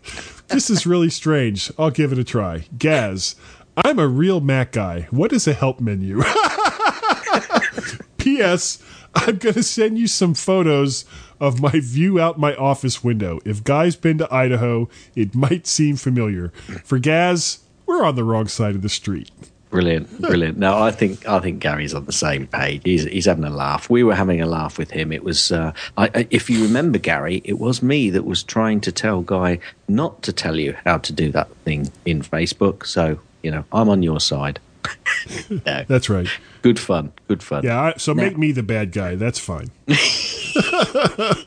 [0.49, 1.71] This is really strange.
[1.77, 2.65] I'll give it a try.
[2.77, 3.35] Gaz,
[3.77, 5.07] I'm a real Mac guy.
[5.11, 6.23] What is a help menu?
[8.17, 8.81] P.S.
[9.13, 11.05] I'm going to send you some photos
[11.39, 13.39] of my view out my office window.
[13.45, 16.49] If Guy's been to Idaho, it might seem familiar.
[16.83, 19.31] For Gaz, we're on the wrong side of the street.
[19.69, 20.57] Brilliant, brilliant.
[20.57, 22.81] No, I think I think Gary's on the same page.
[22.83, 23.87] He's he's having a laugh.
[23.89, 25.11] We were having a laugh with him.
[25.11, 28.91] It was, uh, I, if you remember, Gary, it was me that was trying to
[28.91, 32.87] tell Guy not to tell you how to do that thing in Facebook.
[32.87, 34.59] So you know, I'm on your side.
[35.49, 36.27] no, That's right.
[36.63, 37.63] good fun, good fun.
[37.63, 39.13] Yeah, I, so Now- make me the bad guy.
[39.15, 39.69] That's fine.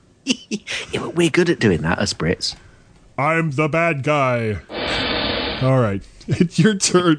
[0.93, 2.55] Yeah, we're good at doing that as Brits.
[3.19, 4.59] I'm the bad guy.
[5.63, 7.19] All right, it's your turn.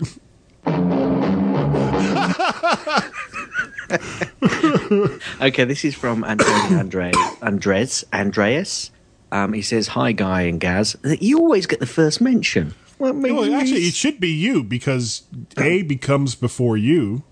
[5.41, 8.03] okay, this is from Antonio Andre, Andres.
[8.13, 8.91] Andreas.
[9.31, 10.95] Um, he says, Hi, Guy and Gaz.
[11.03, 12.75] You always get the first mention.
[12.99, 15.23] Well, maybe Well, actually, it should be you because
[15.57, 17.23] A becomes before you.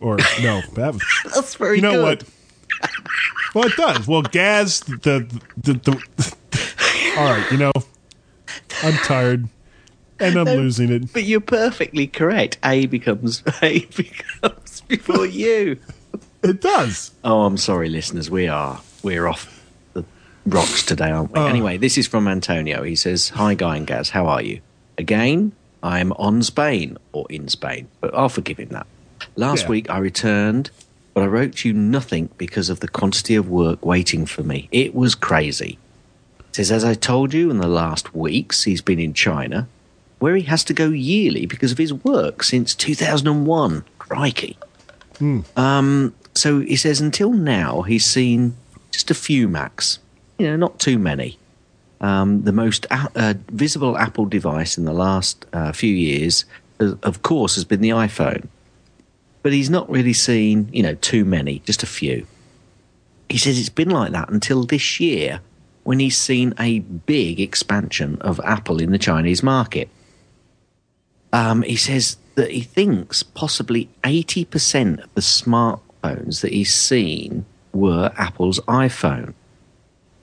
[0.00, 1.02] Or, no, that was.
[1.34, 2.22] that's very You know good.
[2.22, 2.24] what?
[3.54, 4.06] Well, it does.
[4.06, 5.26] Well, Gaz, the,
[5.56, 7.72] the, the, all right, you know,
[8.82, 9.48] I'm tired
[10.20, 11.12] and I'm losing it.
[11.12, 12.58] But you're perfectly correct.
[12.64, 15.78] A becomes A becomes before you.
[16.42, 17.12] It does.
[17.24, 18.30] Oh, I'm sorry, listeners.
[18.30, 20.04] We are we're off the
[20.46, 21.40] rocks today, aren't we?
[21.40, 21.46] Oh.
[21.46, 22.82] Anyway, this is from Antonio.
[22.82, 24.10] He says, "Hi, Guy and Gaz.
[24.10, 24.60] How are you?
[24.98, 25.52] Again,
[25.82, 28.86] I'm on Spain or in Spain, but I'll forgive him that.
[29.34, 29.68] Last Yeah.
[29.70, 30.70] week I returned,
[31.14, 34.68] but I wrote you nothing because of the quantity of work waiting for me.
[34.72, 35.78] It was crazy."
[36.48, 39.68] He says, as I told you in the last weeks, he's been in China,
[40.18, 43.84] where he has to go yearly because of his work since 2001.
[43.98, 44.56] Crikey.
[45.56, 48.56] Um, so he says until now he's seen
[48.90, 49.98] just a few Macs,
[50.38, 51.38] you know, not too many.
[52.00, 56.44] Um, the most a- uh, visible Apple device in the last uh, few years,
[56.80, 58.48] uh, of course, has been the iPhone.
[59.42, 62.26] But he's not really seen, you know, too many, just a few.
[63.28, 65.40] He says it's been like that until this year
[65.84, 69.88] when he's seen a big expansion of Apple in the Chinese market.
[71.32, 78.12] Um, he says that he thinks possibly 80% of the smartphones that he's seen were
[78.16, 79.34] Apple's iPhone.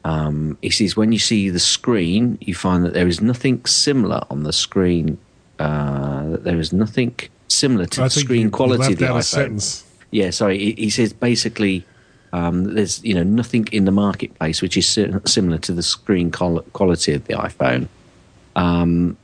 [0.05, 4.21] Um, he says when you see the screen, you find that there is nothing similar
[4.29, 5.17] on the screen.
[5.59, 7.15] Uh, that there is nothing
[7.47, 9.83] similar to I the screen quality of the iPhone.
[10.11, 10.57] Yeah, sorry.
[10.57, 11.85] He, he says basically
[12.33, 16.65] um, there's you know nothing in the marketplace which is similar to the screen qual-
[16.73, 17.87] quality of the iPhone,
[18.55, 19.15] um,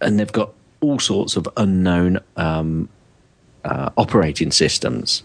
[0.00, 2.88] and they've got all sorts of unknown um,
[3.64, 5.22] uh, operating systems.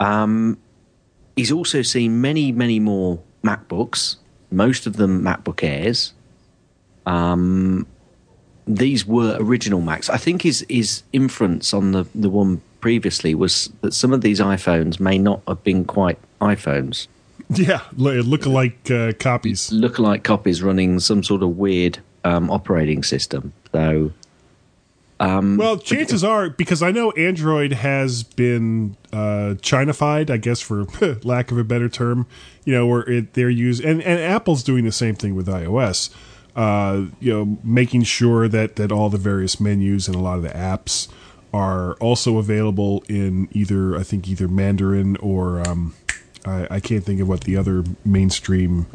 [0.00, 0.58] Um,
[1.36, 4.16] he's also seen many, many more MacBooks,
[4.50, 6.12] most of them MacBook Airs.
[7.06, 7.86] Um,
[8.66, 10.10] these were original Macs.
[10.10, 14.40] I think his his inference on the the one previously was that some of these
[14.40, 17.08] iPhones may not have been quite iPhones.
[17.50, 19.70] Yeah, li- look-alike uh, copies.
[19.70, 23.52] Lookalike copies running some sort of weird um, operating system.
[23.72, 24.12] So
[25.20, 30.84] um, Well, chances are because I know Android has been uh, Chinafied, I guess for
[31.24, 32.26] lack of a better term.
[32.64, 36.10] You know, where it, they're used, and, and Apple's doing the same thing with iOS.
[36.54, 40.42] Uh, you know, making sure that that all the various menus and a lot of
[40.42, 41.08] the apps
[41.52, 45.94] are also available in either I think either Mandarin or um,
[46.44, 48.86] I, I can't think of what the other mainstream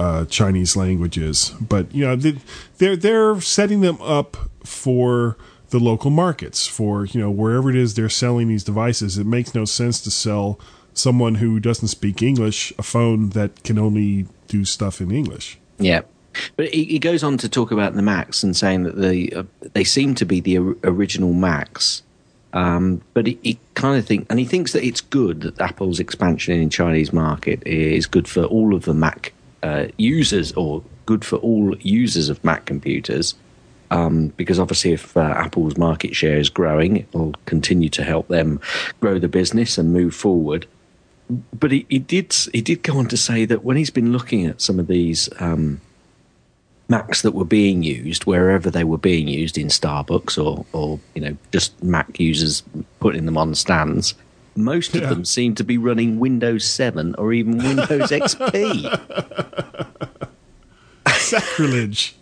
[0.00, 1.52] uh, Chinese languages.
[1.60, 2.38] But you know, they-
[2.78, 5.36] they're they're setting them up for
[5.70, 9.18] the local markets, for you know wherever it is they're selling these devices.
[9.18, 10.58] It makes no sense to sell
[10.94, 15.58] someone who doesn't speak English a phone that can only do stuff in English.
[15.78, 16.02] Yeah.
[16.56, 19.42] But he, he goes on to talk about the Macs and saying that the uh,
[19.74, 22.02] they seem to be the original Macs.
[22.52, 26.00] Um, but he, he kind of think, and he thinks that it's good that Apple's
[26.00, 31.24] expansion in Chinese market is good for all of the Mac uh, users, or good
[31.24, 33.34] for all users of Mac computers.
[33.92, 38.28] Um, because obviously, if uh, Apple's market share is growing, it will continue to help
[38.28, 38.60] them
[39.00, 40.66] grow the business and move forward
[41.58, 44.46] but he, he did he did go on to say that when he's been looking
[44.46, 45.80] at some of these um,
[46.88, 51.22] Macs that were being used wherever they were being used in Starbucks or or you
[51.22, 52.62] know just Mac users
[52.98, 54.14] putting them on stands,
[54.64, 55.08] most of Yeah.
[55.10, 58.86] them seem to be running Windows 7 or even Windows XP.
[61.08, 62.14] Sacrilege.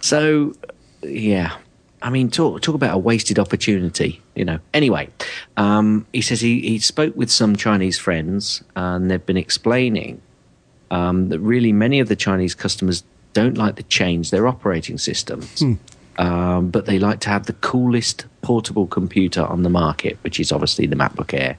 [0.00, 0.54] So,
[1.02, 1.56] yeah.
[2.02, 4.58] I mean, talk talk about a wasted opportunity, you know.
[4.72, 5.10] Anyway,
[5.58, 10.22] um, he says he, he spoke with some Chinese friends and they've been explaining
[10.90, 15.62] um, that really many of the Chinese customers don't like the change their operating systems,
[16.18, 20.52] um, but they like to have the coolest portable computer on the market, which is
[20.52, 21.56] obviously the MacBook Air.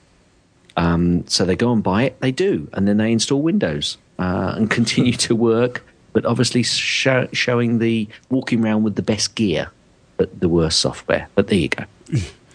[0.77, 4.53] Um, so they go and buy it, they do, and then they install Windows uh,
[4.55, 5.83] and continue to work,
[6.13, 9.69] but obviously show, showing the walking around with the best gear,
[10.17, 11.27] but the worst software.
[11.35, 11.83] But there you go.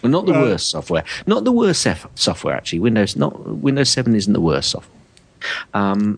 [0.01, 2.79] Well, not the Uh, worst software, not the worst software actually.
[2.79, 4.97] Windows not Windows Seven isn't the worst software.
[5.73, 6.17] Um,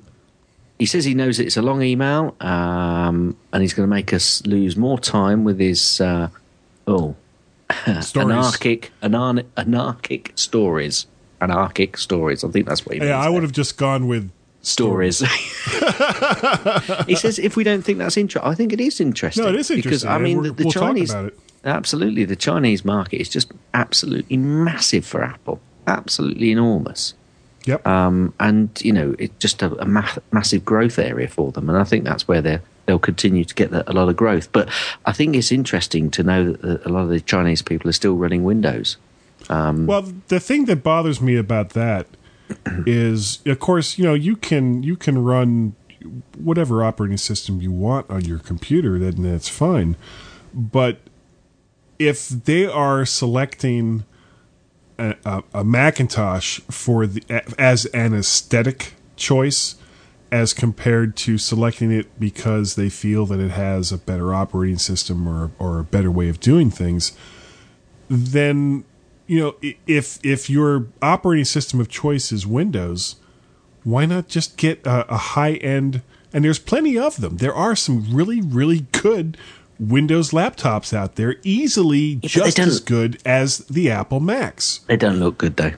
[0.79, 4.45] he says he knows it's a long email, um, and he's going to make us
[4.45, 6.29] lose more time with his uh,
[6.87, 7.15] oh
[7.85, 11.05] anarchic anar- anarchic stories.
[11.41, 12.43] Anarchic stories.
[12.43, 13.09] I think that's what he means.
[13.09, 15.19] Yeah, I would have just gone with stories.
[17.07, 19.43] he says if we don't think that's interesting, I think it is interesting.
[19.43, 21.39] No, it is interesting because I mean the, the we'll Chinese about it.
[21.63, 25.61] absolutely the Chinese market is just absolutely massive for Apple.
[25.87, 27.13] absolutely enormous.
[27.69, 27.85] Yep.
[27.85, 31.77] Um, and you know, it's just a, a ma- massive growth area for them, and
[31.77, 34.51] I think that's where they they'll continue to get a lot of growth.
[34.51, 34.69] But
[35.05, 38.15] I think it's interesting to know that a lot of the Chinese people are still
[38.15, 38.97] running Windows.
[39.85, 42.07] Well, the thing that bothers me about that
[42.87, 45.75] is, of course, you know, you can you can run
[46.37, 49.95] whatever operating system you want on your computer, then that's fine.
[50.51, 50.97] But
[51.99, 54.05] if they are selecting
[54.99, 57.23] a, a, Macintosh for the
[57.57, 59.75] as an aesthetic choice,
[60.31, 65.27] as compared to selecting it because they feel that it has a better operating system
[65.27, 67.13] or or a better way of doing things,
[68.09, 68.83] then
[69.27, 69.55] you know
[69.87, 73.15] if if your operating system of choice is Windows,
[73.83, 76.01] why not just get a, a high end?
[76.31, 77.37] And there's plenty of them.
[77.37, 79.37] There are some really really good
[79.79, 84.79] Windows laptops out there, easily they just as good as the Apple Macs.
[84.87, 85.73] They don't look good though.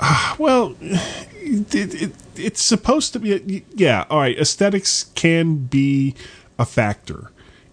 [0.00, 3.64] Ah, well, it, it, it's supposed to be.
[3.74, 4.36] Yeah, all right.
[4.38, 6.14] Aesthetics can be
[6.58, 7.30] a factor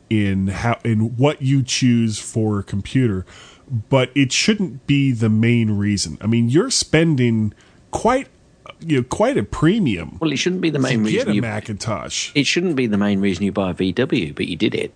[0.10, 3.26] in how in what you choose for a computer,
[3.90, 6.18] but it shouldn't be the main reason.
[6.22, 7.54] I mean, you're spending
[7.92, 8.28] quite
[8.80, 11.34] you know quite a premium Well, it shouldn't be the to main get reason a
[11.34, 11.42] you.
[11.42, 12.32] Macintosh.
[12.36, 14.94] It shouldn't be the main reason you buy a VW, but you did it.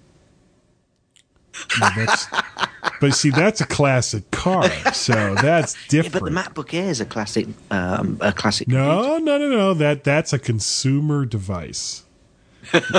[2.99, 6.25] But see, that's a classic car, so that's Yeah, different.
[6.25, 8.67] but the MacBook Air is a classic, um, a classic.
[8.67, 9.73] No, no, no, no.
[9.75, 12.03] That that's a consumer device.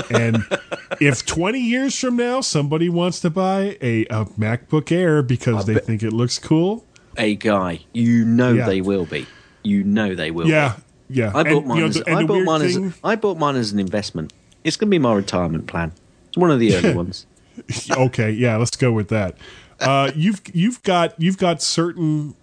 [0.09, 0.45] and
[1.01, 5.75] if 20 years from now somebody wants to buy a, a MacBook Air because they
[5.75, 6.85] think it looks cool,
[7.17, 7.81] a guy.
[7.93, 8.65] You know Yeah.
[8.67, 9.25] they will be.
[9.63, 10.47] You know they will.
[10.47, 10.75] yeah,
[11.09, 11.15] be.
[11.15, 11.31] yeah.
[11.35, 11.77] I bought And, mine.
[11.77, 12.79] you know, as, I bought mine as.
[13.03, 14.31] I bought mine as an investment.
[14.63, 15.91] It's going to be my retirement plan.
[16.29, 17.25] It's one of the early ones.
[17.91, 19.37] okay, yeah, let's go with that.
[19.79, 22.35] Uh, you've you've got you've got certain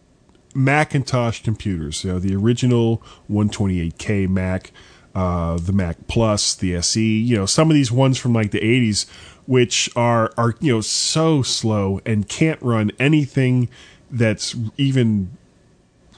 [0.54, 2.02] Macintosh computers.
[2.02, 4.72] You know, the original 128K Mac,
[5.14, 7.18] uh, the Mac Plus, the SE.
[7.18, 9.08] You know, some of these ones from like the 80s,
[9.46, 13.68] which are are you know so slow and can't run anything
[14.10, 15.36] that's even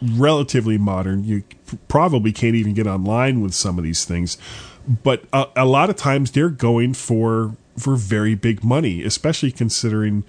[0.00, 1.24] relatively modern.
[1.24, 1.42] You
[1.88, 4.38] probably can't even get online with some of these things,
[5.02, 10.24] but a, a lot of times they're going for for very big money, especially considering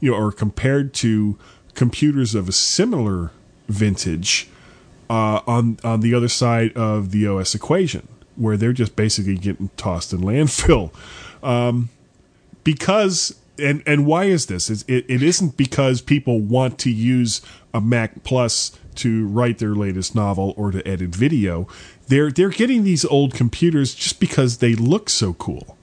[0.00, 1.38] you know or compared to
[1.74, 3.30] computers of a similar
[3.68, 4.48] vintage
[5.10, 9.70] uh, on on the other side of the OS equation, where they're just basically getting
[9.76, 10.92] tossed in landfill.
[11.44, 11.90] Um,
[12.64, 14.70] because and and why is this?
[14.70, 17.40] It's, it it isn't because people want to use
[17.72, 21.68] a Mac Plus to write their latest novel or to edit video.
[22.08, 25.73] They're they're getting these old computers just because they look so cool.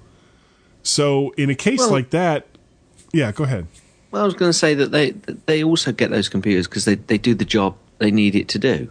[0.83, 2.47] So in a case Well- like that,
[3.13, 3.67] yeah, go ahead.
[4.11, 5.11] Well, I was going to say that they
[5.45, 8.59] they also get those computers because they, they do the job they need it to
[8.59, 8.89] do.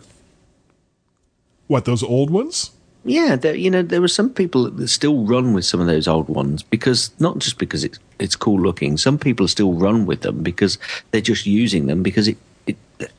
[1.67, 2.71] What those old ones?
[3.05, 6.07] Yeah, there, you know, there were some people that still run with some of those
[6.07, 8.97] old ones because not just because it's it's cool looking.
[8.97, 10.79] Some people still run with them because
[11.11, 12.77] they're just using them because it it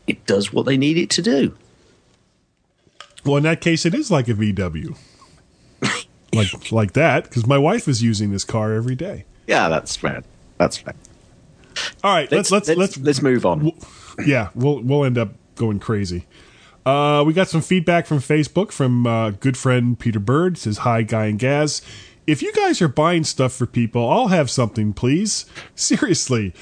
[0.08, 1.56] it does what they need it to do.
[3.26, 4.98] Well, in that case, it is like a VW,
[6.34, 9.26] like like that, because my wife is using this car every day.
[9.48, 10.24] Yeah, that's right.
[10.58, 10.96] That's right.
[12.04, 13.72] All right, let's let's let's let's move on.
[14.26, 16.26] yeah, we'll we'll end up going crazy.
[16.86, 20.58] Uh, we got some feedback from Facebook from uh, good friend Peter Bird.
[20.58, 21.82] Says hi, Guy and Gaz.
[22.28, 25.46] If you guys are buying stuff for people, I'll have something, please.
[25.76, 26.54] Seriously,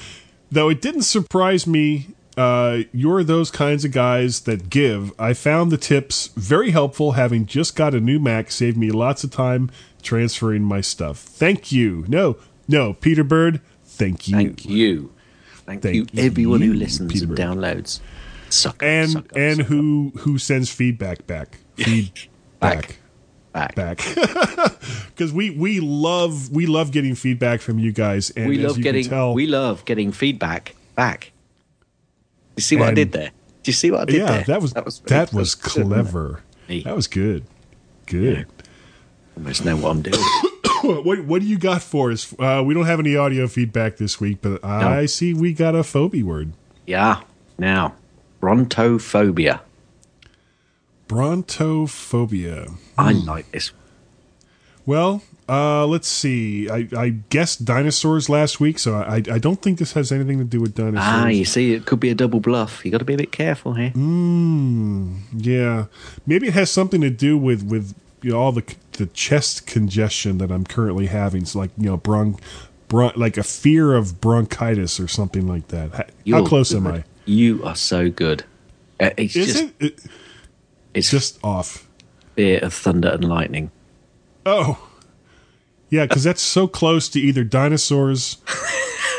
[0.50, 2.08] though, it didn't surprise me.
[2.36, 5.12] Uh, you're those kinds of guys that give.
[5.18, 7.12] I found the tips very helpful.
[7.12, 9.70] Having just got a new Mac, saved me lots of time
[10.02, 11.18] transferring my stuff.
[11.18, 12.04] Thank you.
[12.08, 12.36] No,
[12.68, 13.60] no, Peter Bird.
[13.84, 14.36] Thank you.
[14.36, 15.12] Thank you.
[15.66, 17.38] Thank, Thank you, everyone who listens Peter and Bird.
[17.38, 18.00] downloads.
[18.48, 19.68] Sucker, and sucker, and sucker.
[19.68, 22.28] who who sends feedback back feedback
[22.60, 22.96] Back.
[23.52, 23.96] back back.
[25.08, 28.78] because we we love we love getting feedback from you guys and we as love
[28.78, 31.32] you getting can tell we love getting feedback back.
[32.60, 33.30] You see what And- I did there?
[33.62, 34.44] Do you see what I did yeah there?
[34.44, 36.82] that was that was, very- good, wasn't clever Hey.
[36.82, 37.44] that was good
[38.04, 38.46] good
[39.36, 40.20] Almost know what I'm doing.
[41.04, 44.20] what what do you got for us uh, we don't have any audio feedback this
[44.20, 46.52] week but I see we got a phobia word
[46.86, 47.22] yeah.
[47.58, 47.94] Now,
[48.42, 49.60] brontophobia.
[51.08, 53.28] brontophobia I Hmm.
[53.28, 53.72] like this.
[54.86, 56.70] well uh, let's see.
[56.70, 60.44] I, I guessed dinosaurs last week, so I, I don't think this has anything to
[60.44, 61.04] do with dinosaurs.
[61.04, 62.84] Ah, you see, it could be a double bluff.
[62.84, 63.90] You got to be a bit careful here.
[63.90, 65.16] Mm.
[65.34, 65.86] Yeah,
[66.24, 70.38] maybe it has something to do with with you know, all the the chest congestion
[70.38, 71.42] that I'm currently having.
[71.42, 72.36] It's like you know bron,
[72.86, 75.92] bron like a fear of bronchitis or something like that.
[75.92, 76.86] How, You're close am.
[76.86, 77.04] I?
[77.24, 78.44] You are so good.
[79.00, 79.74] Uh, it's Is just it?
[79.80, 80.00] it?
[80.94, 81.88] it's Just off.
[82.36, 83.70] fear of thunder and lightning.
[84.46, 84.89] Oh,
[85.90, 88.38] yeah, because that's so close to either dinosaurs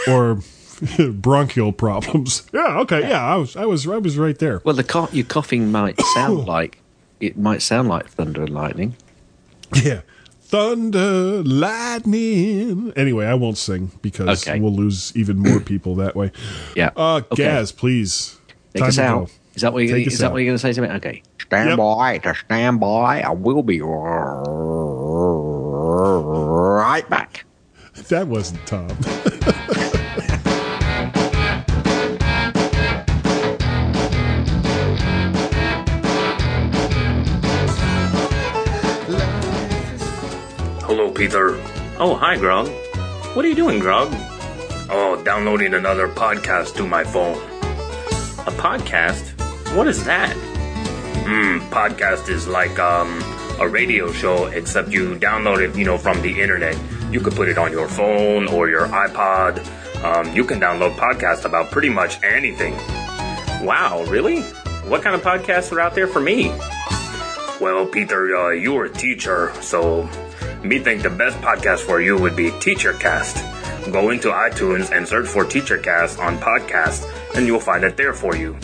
[0.08, 0.40] or
[1.12, 2.44] bronchial problems.
[2.54, 2.80] Yeah.
[2.80, 3.02] Okay.
[3.02, 4.62] Yeah, I was, I was, I was right there.
[4.64, 6.80] Well, the co- your coughing might sound like
[7.20, 8.96] it might sound like thunder and lightning.
[9.84, 10.02] Yeah.
[10.42, 12.92] Thunder, lightning.
[12.98, 14.60] Anyway, I won't sing because Okay.
[14.60, 16.32] we'll lose even more people that way.
[16.76, 16.90] Yeah.
[16.96, 17.44] Uh, Okay.
[17.44, 18.38] Gaz, please.
[18.74, 19.26] Take Time us out.
[19.28, 19.32] go.
[19.56, 20.88] Is that what you're gonna, is that what you're going to say to me?
[20.90, 21.24] Okay.
[21.42, 21.78] Stand Yep.
[21.78, 23.22] by to stand by.
[23.22, 23.82] I will be
[26.10, 27.46] right back.
[28.10, 28.90] That wasn't Tom.
[40.84, 41.56] Hello, Peter.
[42.00, 42.68] Oh, hi, Grog.
[43.36, 44.10] What are you doing, Grog?
[44.90, 47.38] Oh, downloading another podcast to my phone.
[48.48, 49.24] A podcast?
[49.76, 50.34] What is that?
[51.26, 53.22] Hmm, podcast is like um
[53.62, 56.78] a radio show, except you download it, you know, from the internet.
[57.12, 59.64] You could put it on your phone or your iPod.
[60.04, 62.74] Um, you can download podcasts about pretty much anything.
[63.64, 64.42] Wow, really?
[64.90, 66.50] What kind of podcasts are out there for me?
[67.62, 70.10] Well, Peter, uh, you're a teacher, so
[70.64, 73.92] me think the best podcast for you would be TeacherCast.
[73.92, 77.06] Go into iTunes and search for TeacherCast on podcast,
[77.36, 78.58] and you'll find it there for you.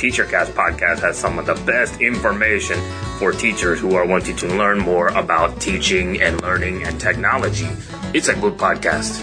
[0.00, 2.80] TeacherCast podcast has some of the best information
[3.18, 7.68] for teachers who are wanting to learn more about teaching and learning and technology.
[8.14, 9.22] It's a good podcast.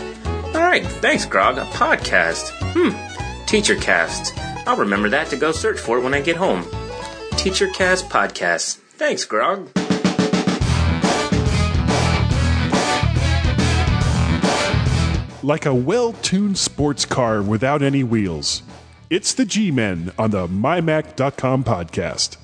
[0.54, 1.58] All right, thanks, Grog.
[1.58, 2.52] A podcast.
[2.74, 2.90] Hmm.
[3.48, 4.38] TeacherCast.
[4.68, 6.62] I'll remember that to go search for it when I get home.
[7.32, 8.76] TeacherCast podcast.
[8.76, 9.72] Thanks, Grog.
[15.42, 18.62] like a well tuned sports car without any wheels.
[19.10, 22.36] It's the G Men on the MyMac.com podcast.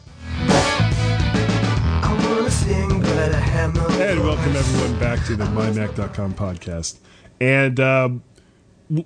[4.00, 7.00] And welcome everyone back to the MyMac.com podcast.
[7.42, 8.24] And um,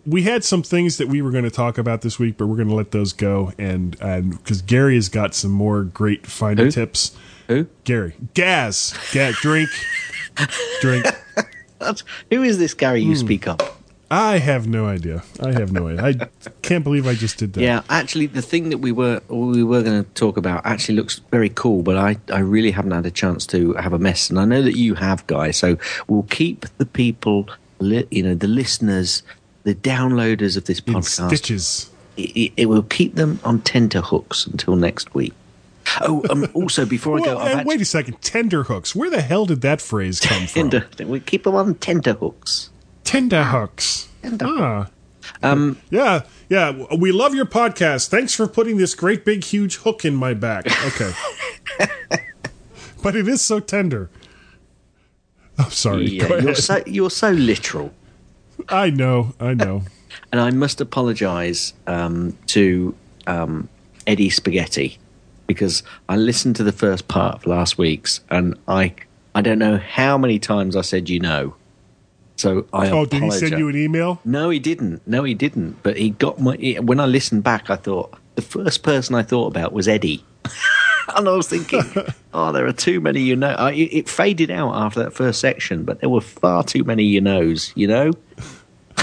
[0.06, 2.58] we had some things that we were going to talk about this week, but we're
[2.58, 3.52] going to let those go.
[3.58, 6.72] And and because Gary has got some more great finder Who?
[6.72, 7.18] tips.
[7.48, 7.66] Who?
[7.86, 9.70] Gary, Gaz, Gaz, drink,
[10.82, 11.08] drink.
[12.30, 13.77] Who is this Gary you speak of?
[14.10, 15.24] I have no idea.
[15.42, 16.30] I have no idea.
[16.42, 17.62] I can't believe I just did that.
[17.62, 21.20] Yeah, actually, the thing that we were we were going to talk about actually looks
[21.30, 24.40] very cool, but I, I really haven't had a chance to have a mess, and
[24.40, 25.58] I know that you have, guys.
[25.58, 25.78] So
[26.08, 27.50] we'll keep the people,
[27.80, 29.24] li- you know, the listeners,
[29.64, 31.28] the downloaders of this in podcast.
[31.28, 31.90] stitches.
[32.16, 35.34] It, it, it will keep them on tenterhooks until next week.
[36.02, 38.22] Oh, um, also before I go, Well, I've actually, wait a second.
[38.22, 38.96] Tender hooks.
[38.96, 40.70] Where the hell did that phrase come from?
[40.70, 41.86] tender, we keep them on tenterhooks.
[41.86, 42.70] Tender hooks.
[43.08, 44.10] Tender hooks.
[44.42, 44.90] Ah.
[45.42, 46.84] Um, Yeah, yeah.
[46.94, 48.10] We love your podcast.
[48.10, 50.66] Thanks for putting this great big huge hook in my back.
[50.86, 51.14] Okay.
[53.02, 54.10] but it is so tender.
[55.58, 56.10] I'm sorry.
[56.10, 57.94] yeah, Go you're so you're so literal.
[58.68, 59.34] I know.
[59.40, 59.84] I know.
[60.34, 62.94] and I must apologise um, to
[63.26, 63.70] um,
[64.06, 65.00] Eddie Spaghetti
[65.48, 68.96] because I listened to the first part of last week's, and I
[69.34, 71.56] I don't know how many times I said you know.
[72.38, 74.22] So I Oh, did he send you an email?
[74.24, 75.06] No, he didn't.
[75.08, 75.82] No, he didn't.
[75.84, 76.56] But he got my.
[76.56, 80.24] he- When I listened back, I thought the first person I thought about was Eddie.
[81.16, 81.82] and I was thinking,
[82.34, 83.50] oh, there are too many you know.
[83.50, 87.04] I, it, it faded out after that first section, but there were far too many
[87.04, 87.74] you knows.
[87.76, 88.12] You know.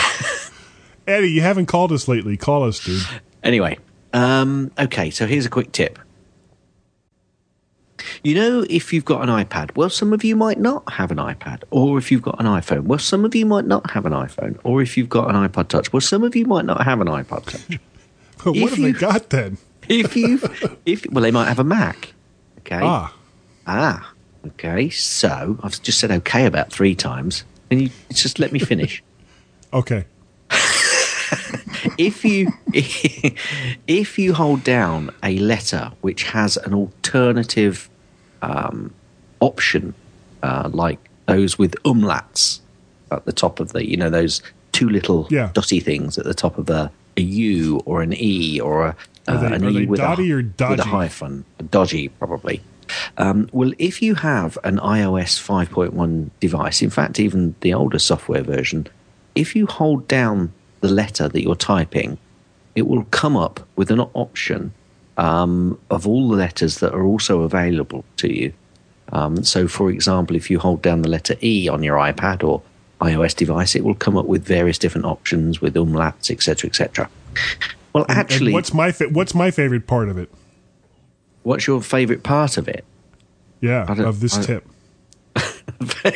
[1.07, 2.37] Eddie, you haven't called us lately.
[2.37, 3.03] Call us, dude.
[3.43, 3.79] Anyway,
[4.15, 5.99] um, okay, so here's a quick tip.
[8.23, 11.19] You know, if you've got an iPad, well, some of you might not have an
[11.19, 11.63] iPad.
[11.71, 14.59] Or if you've got an iPhone, well, some of you might not have an iPhone.
[14.65, 17.09] Or if you've got an iPod Touch, well, some of you might not have an
[17.09, 17.81] iPod Touch.
[18.45, 19.57] But what If have they got then?
[19.89, 20.39] if you,
[20.85, 22.13] if well, they might have a Mac.
[22.59, 22.81] Okay.
[22.83, 23.15] Ah,
[23.67, 24.13] Ah.
[24.47, 24.91] Okay.
[24.91, 27.45] So I've just said okay about three times.
[27.71, 29.03] And you just let me finish?
[29.73, 30.05] okay.
[31.99, 32.53] if you
[33.87, 37.89] if you hold down a letter which has an alternative
[38.49, 38.93] um,
[39.41, 39.95] option,
[40.43, 42.61] uh, like those with umlauts
[43.11, 44.43] at the top of the, you know, those
[44.73, 45.51] two little Yeah.
[45.55, 48.97] dotty things at the top of a, a U or an E or a,
[49.29, 50.37] uh, they- an E with, a, or
[50.71, 52.61] with a hyphen, dodgy probably.
[53.17, 58.43] Um, well, if you have an iOS 5.1 device, in fact, even the older software
[58.43, 58.87] version,
[59.35, 62.19] if you hold down the letter that you're typing,
[62.75, 64.73] it will come up with an option
[65.17, 68.53] um, of all the letters that are also available to you.
[69.13, 72.63] Um, so, for example, if you hold down the letter E on your iPad or
[73.01, 77.09] iOS device, it will come up with various different options with umlauts, etc., etc.
[77.93, 80.31] Well, And actually, what's my fa- what's my favorite part of it?
[81.43, 82.85] What's your favourite part of it?
[83.61, 84.67] Yeah, of this I- tip.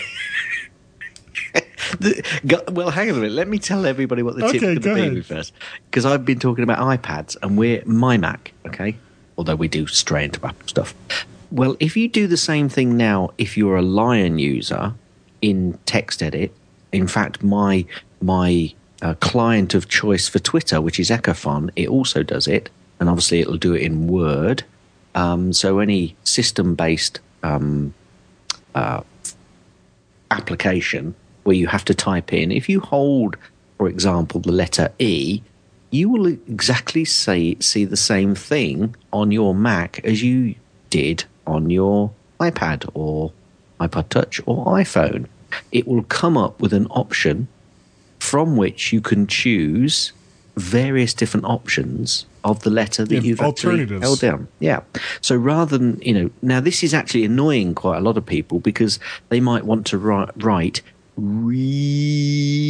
[2.70, 3.32] Well, hang on a minute.
[3.32, 5.52] Let me tell everybody what the tip's Okay, going go to be first,
[5.90, 8.96] because I've been talking about iPads, and we're my Mac, okay.
[9.36, 10.94] Although we do stray into Apple stuff.
[11.50, 14.94] Well, if you do the same thing now, if you're a Lion user
[15.40, 16.50] in TextEdit,
[16.92, 17.86] in fact, my
[18.20, 22.68] my uh, client of choice for Twitter, which is Echofon, it also does it,
[23.00, 24.64] and obviously it'll do it in Word.
[25.14, 27.94] Um, so any system-based um,
[28.74, 29.02] uh,
[30.30, 31.14] application
[31.48, 33.38] where you have to type in, if you hold,
[33.78, 35.40] for example, the letter E,
[35.90, 40.54] you will exactly say, see the same thing on your Mac as you
[40.90, 43.32] did on your iPad or
[43.80, 45.24] iPod Touch or iPhone.
[45.72, 47.48] It will come up with an option
[48.18, 50.12] from which you can choose
[50.56, 54.48] various different options of the letter that Yeah, you've actually held down.
[54.60, 54.80] Yeah.
[55.22, 58.58] So rather than, you know, now this is actually annoying quite a lot of people
[58.58, 58.98] because
[59.30, 60.82] they might want to write, write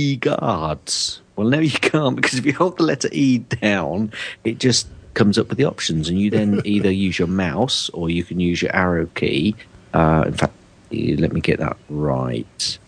[0.09, 1.21] regards.
[1.37, 4.13] Well, no, you can't because if you hold the letter E down,
[4.45, 8.11] it just comes up with the options, and you then either use your mouse or
[8.11, 9.55] you can use your arrow key.
[9.93, 10.55] Uh, in fact,
[10.91, 12.79] let me get that right.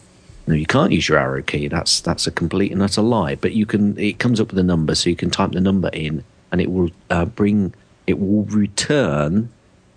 [0.47, 1.69] No, you can't use your arrow key.
[1.69, 3.37] That's that's a complete and utter lie.
[3.37, 3.99] But you can.
[3.99, 6.71] It comes up with a number, so you can type the number in, and it
[6.71, 7.75] will uh, bring.
[8.07, 9.51] It will return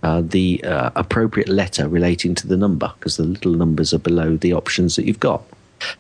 [0.04, 4.38] uh, the uh, appropriate letter relating to the number because the little numbers are below
[4.38, 5.42] the options that you've got.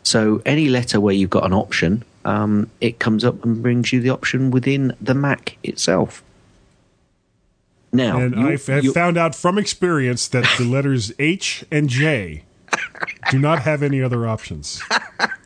[0.04, 4.00] So any letter where you've got an option, um, it comes up and brings you
[4.02, 6.22] the option within the Mac itself.
[7.92, 11.90] Now, And you- I have you- found out from experience that the letters H and
[11.90, 12.44] J
[13.32, 14.82] do not have any other options.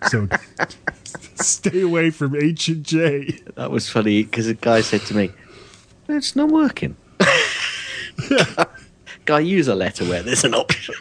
[0.09, 0.27] So
[1.35, 3.41] stay away from H and J.
[3.55, 5.31] that was funny because a guy said to me,
[6.07, 6.95] "It's not working."
[9.25, 10.95] Guy, use a letter where there's an option.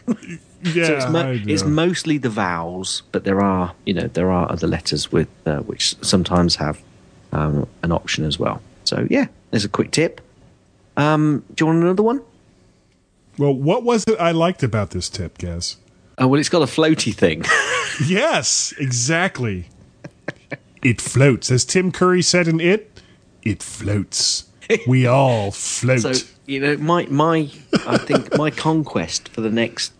[0.63, 4.51] Yeah, so it's, mo- it's mostly the vowels, but there are, you know, there are
[4.51, 6.81] other letters with uh, which sometimes have
[7.33, 8.61] um, an option as well.
[8.85, 10.21] So yeah, there's a quick tip.
[10.97, 12.21] Um, do you want another one?
[13.39, 15.77] well, what was it I liked about this tip, Gaz?
[16.19, 17.45] Oh well, it's got a floaty thing.
[18.07, 19.69] Yes, exactly.
[20.83, 21.51] It floats.
[21.51, 23.01] As Tim Curry said in It,
[23.43, 24.45] it floats.
[24.87, 26.01] We all float.
[26.01, 26.13] so
[26.47, 27.51] you know, my my,
[27.87, 29.93] I think my conquest for the next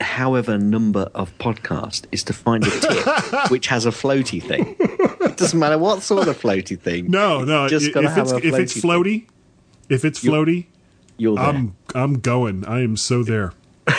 [0.00, 4.74] however number of podcast is to find a tip which has a floaty thing.
[4.78, 7.10] It doesn't matter what sort of floaty thing.
[7.10, 7.64] no, no.
[7.64, 9.28] It's just i- gotta if have it's a if it's floaty thing.
[9.90, 10.66] if it's floaty,
[11.18, 11.44] You're there.
[11.44, 12.64] I'm I'm going.
[12.66, 13.52] I am so there.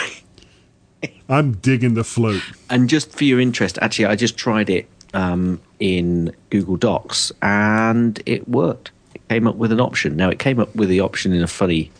[1.28, 2.42] I'm digging the float.
[2.68, 8.20] And just for your interest, actually, I just tried it um, in Google Docs and
[8.26, 8.90] it worked.
[9.28, 10.16] Came up with an option.
[10.16, 11.90] Now, it came up with the option in a funny,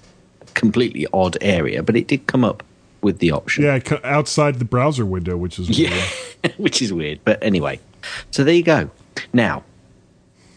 [0.54, 2.62] completely odd area, but it did come up
[3.00, 3.64] with the option.
[3.64, 5.92] Yeah, outside the browser window, which is weird.
[5.92, 7.20] Yeah, which is weird.
[7.24, 7.80] But anyway,
[8.30, 8.90] so there you go.
[9.32, 9.64] Now,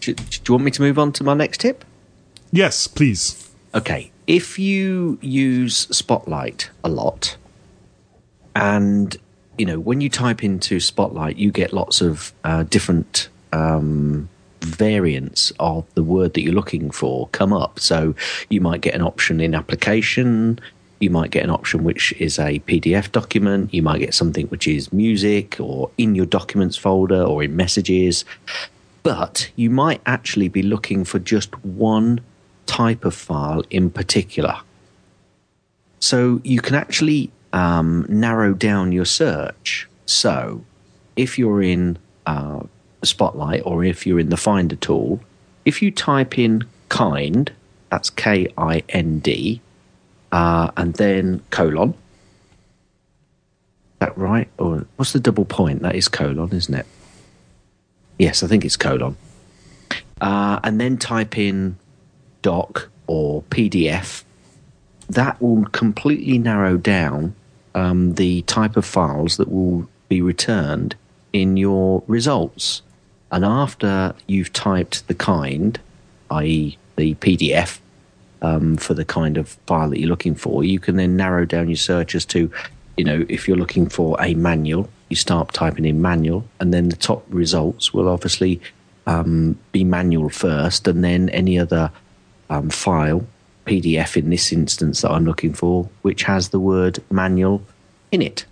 [0.02, 1.84] do, do you want me to move on to my next tip?
[2.52, 3.52] Yes, please.
[3.74, 7.36] Okay, if you use Spotlight a lot,
[8.56, 9.18] and
[9.58, 14.30] you know when you type into Spotlight, you get lots of uh, different um,
[14.66, 17.80] variants of the word that you're looking for come up.
[17.80, 18.16] So
[18.50, 20.60] you might get an option in application.
[21.00, 23.74] You might get an option which is a PDF document.
[23.74, 28.26] You might get something which is music or in your documents folder or in messages.
[29.04, 32.22] But you might actually be looking for just one
[32.66, 34.58] type of file in particular.
[36.00, 39.88] So you can actually um, narrow down your search.
[40.06, 40.64] So
[41.16, 42.62] if you're in uh,
[43.06, 45.20] Spotlight or if you're in the Finder tool,
[45.66, 47.52] if you type in kind,
[47.90, 49.62] that's K I N D,
[50.32, 51.94] uh, and then colon.
[54.00, 54.50] That right?
[54.58, 55.82] Or what's the double point?
[55.82, 56.86] That is colon, isn't it?
[58.18, 59.18] Yes, I think it's colon.
[60.22, 61.78] Uh, and then type in
[62.42, 64.24] doc or PDF,
[65.10, 67.36] that will completely narrow down
[67.74, 70.96] um, the type of files that will be returned
[71.34, 72.82] in your results.
[73.36, 75.78] And after you've typed the kind,
[76.32, 77.80] i.e., the PDF,
[78.42, 81.68] um, for the kind of file that you're looking for, you can then narrow down
[81.68, 82.50] your search as to,
[82.96, 86.88] you know, if you're looking for a manual, you start typing in manual, and then
[86.88, 88.62] the top results will obviously
[89.06, 91.92] um, be manual first, and then any other
[92.50, 93.28] um, file,
[93.66, 97.62] PDF in this instance that I'm looking for, which has the word manual
[98.14, 98.46] in it.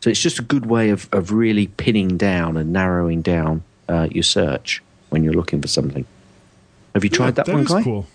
[0.00, 4.08] So it's just a good way of, of really pinning down and narrowing down uh,
[4.10, 6.06] your search when you're looking for something.
[6.94, 7.82] Have you tried Yeah, that, one, is Guy?
[7.82, 8.06] cool.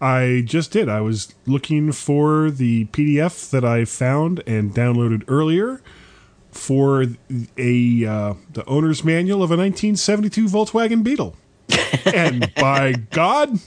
[0.00, 0.88] I just did.
[0.88, 5.80] I was looking for the PDF that I found and downloaded earlier
[6.50, 7.04] for
[7.56, 11.36] a uh, the owner's manual of a 1972 Volkswagen Beetle,
[12.04, 13.58] and by God,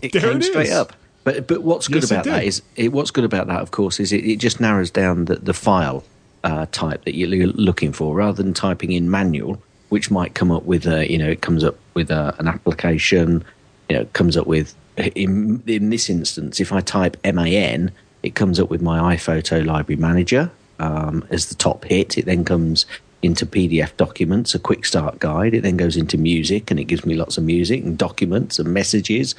[0.00, 0.72] It there came it straight is.
[0.72, 0.94] up.
[1.24, 4.00] But but what's good Yes, about that is it, what's good about that, of course,
[4.00, 6.04] is it, it just narrows down the, the file
[6.44, 10.64] uh, type that you're looking for, rather than typing in manual, which might come up
[10.64, 13.44] with a you know it comes up with a, an application,
[13.88, 18.34] you know, it comes up with in in this instance, if I type MAN, it
[18.34, 22.18] comes up with my iPhoto Library Manager um, as the top hit.
[22.18, 22.86] It then comes
[23.22, 25.54] into PDF documents, a quick start guide.
[25.54, 28.74] It then goes into music, and it gives me lots of music and documents and
[28.74, 29.34] messages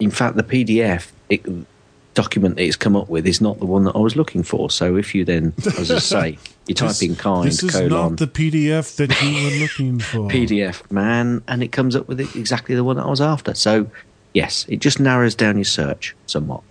[0.00, 1.42] in fact, the PDF it,
[2.22, 4.70] document that it's come up with is not the one that I was looking for.
[4.70, 7.44] So if you then, as I say, you type This- in kind colon.
[7.46, 10.28] This is colon not the PDF that you were looking for.
[10.28, 13.54] PDF man, and it comes up with it, exactly the one that I was after.
[13.54, 13.90] So
[14.34, 16.62] yes, it just narrows down your search somewhat.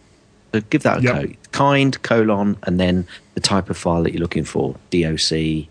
[0.54, 1.16] So give that a Yep.
[1.28, 1.34] go.
[1.52, 5.68] Kind colon and then the type of file that you're looking for: DOC,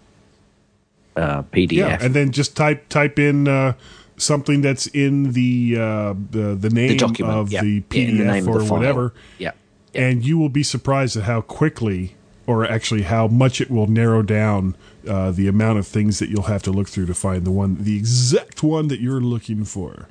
[1.17, 1.73] uh, PDF.
[1.73, 3.73] Yeah, and then just type type in uh,
[4.17, 7.61] something that's in the uh, the, the name the document of yeah.
[7.63, 9.53] the Yeah, PDF the or the whatever, Yeah.
[9.97, 12.15] And you will be surprised at how quickly,
[12.47, 14.77] or actually how much it will narrow down
[15.09, 17.77] uh, the amount of things that you'll have to look through to find the one,
[17.83, 20.09] the exact one that you're looking for.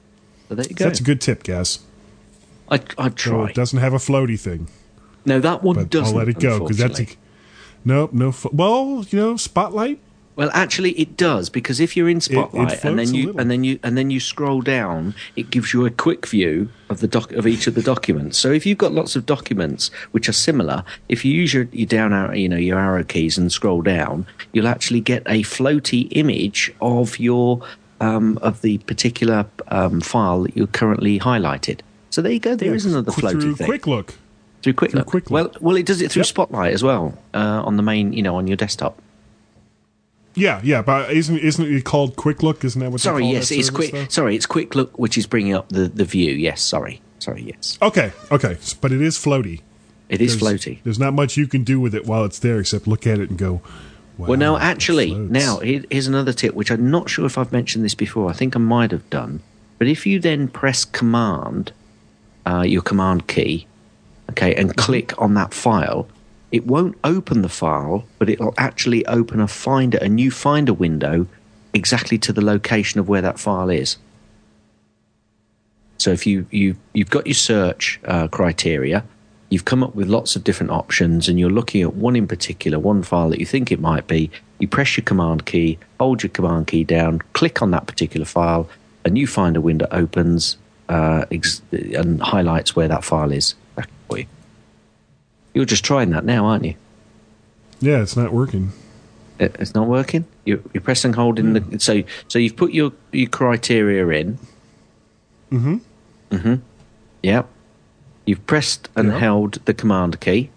[0.50, 0.86] So there you So go.
[0.86, 1.80] that's a good tip, Gaz.
[2.70, 4.68] I, I'd So it doesn't have a floaty thing,
[5.26, 6.14] no, that one doesn't.
[6.16, 7.08] I'll let it go because that's a,
[7.84, 8.32] nope, no.
[8.32, 10.00] Fo- well, you know, Spotlight.
[10.36, 13.80] Well, actually, it does because if you're in Spotlight and then you and then you
[13.84, 17.48] and then you scroll down, it gives you a quick view of the doc of
[17.48, 18.38] each of the documents.
[18.38, 21.88] So if you've got lots of documents which are similar, if you use your, your
[21.88, 26.10] down arrow, you know, your arrow keys and scroll down, you'll actually get a floaty
[26.12, 27.62] image of your
[28.02, 31.80] um, of the particular um, file that you're currently highlighted.
[32.10, 32.56] So there you go.
[32.56, 34.16] There is another floaty through thing Quick Look.
[34.62, 35.08] through quick through look.
[35.08, 36.28] Quick Well, well, it does it through Yep.
[36.28, 39.02] Spotlight as well uh, on the main, you know, on your desktop.
[40.36, 42.64] Yeah, yeah, but isn't isn't it called Quick Look?
[42.66, 43.02] Isn't that what?
[43.02, 43.92] Sorry, yes, it's quick.
[43.92, 44.08] though?
[44.10, 46.34] Sorry, it's quick look, which is bringing up the, the view.
[46.34, 49.62] Yes, sorry, sorry, yes, Okay, okay, but it is floaty.
[50.10, 50.80] it is There's- floaty.
[50.84, 53.30] There's not much you can do with it while it's there except look at it
[53.30, 53.62] and go.
[54.18, 57.52] Wow, Well, no, it actually, now here's another tip, which I'm not sure if I've
[57.52, 58.30] mentioned this before.
[58.30, 59.42] I think I might have done,
[59.78, 61.72] but if you then press Command,
[62.46, 63.68] uh, your Command key,
[64.32, 64.60] okay, Mm-hmm.
[64.62, 66.08] and click on that file,
[66.52, 71.28] it won't open the file, but it'll actually open a Finder, a new Finder window,
[71.74, 73.98] exactly to the location of where that file is.
[75.98, 79.04] So if you you you've got your search uh, criteria,
[79.50, 82.80] you've come up with lots of different options, and you're looking at one in particular,
[82.80, 84.30] one file that you think it might be.
[84.60, 88.70] You press your command key, hold your command key down, click on that particular file.
[89.04, 90.58] A new Finder window opens
[90.90, 93.56] uh, ex- and highlights where that file is.
[95.56, 96.76] You're just trying that now, aren't you?
[97.82, 98.72] yeah, it's not working.
[99.40, 100.26] It- It's not working.
[100.46, 104.38] You you press and hold in the so so you've put your your criteria in.
[105.52, 105.78] Mm-hmm.
[106.32, 106.56] Mm-hmm.
[107.24, 107.48] Yep.
[108.26, 109.20] You've pressed and Yeah.
[109.20, 110.50] held the command key,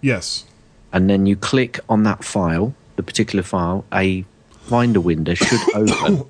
[0.00, 0.44] Yes,
[0.92, 3.84] and then you click on that file, the particular file.
[3.92, 4.24] A
[4.62, 6.24] Finder window should open,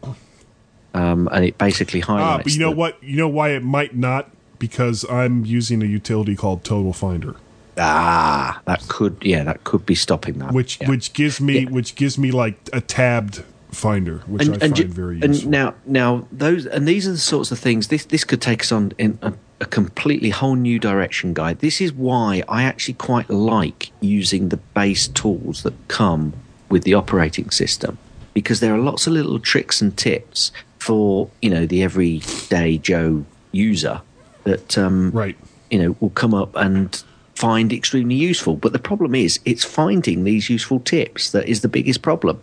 [0.94, 2.40] um, and it basically highlights.
[2.40, 3.02] ah, but you know the- what?
[3.02, 7.34] You know why it might not because I'm using a utility called Total Finder,
[7.78, 10.52] Ah, that could yeah, that could be stopping that.
[10.52, 10.88] which yeah.
[10.88, 11.70] which gives me Yeah.
[11.70, 15.50] which gives me like a tabbed Finder, which I find ju- very and useful.
[15.50, 17.88] now, now those and these are the sorts of things.
[17.88, 21.54] This this could take us on in a, a completely whole new direction, guy.
[21.54, 26.34] This is why I actually quite like using the base tools that come
[26.68, 27.96] with the operating system
[28.34, 33.24] because there are lots of little tricks and tips for you know the everyday Joe
[33.52, 34.02] user
[34.44, 35.36] that um, right.
[35.70, 37.02] you know will come up and
[37.34, 38.56] find extremely useful.
[38.56, 42.40] But the problem is, it's finding these useful tips that is the biggest problem.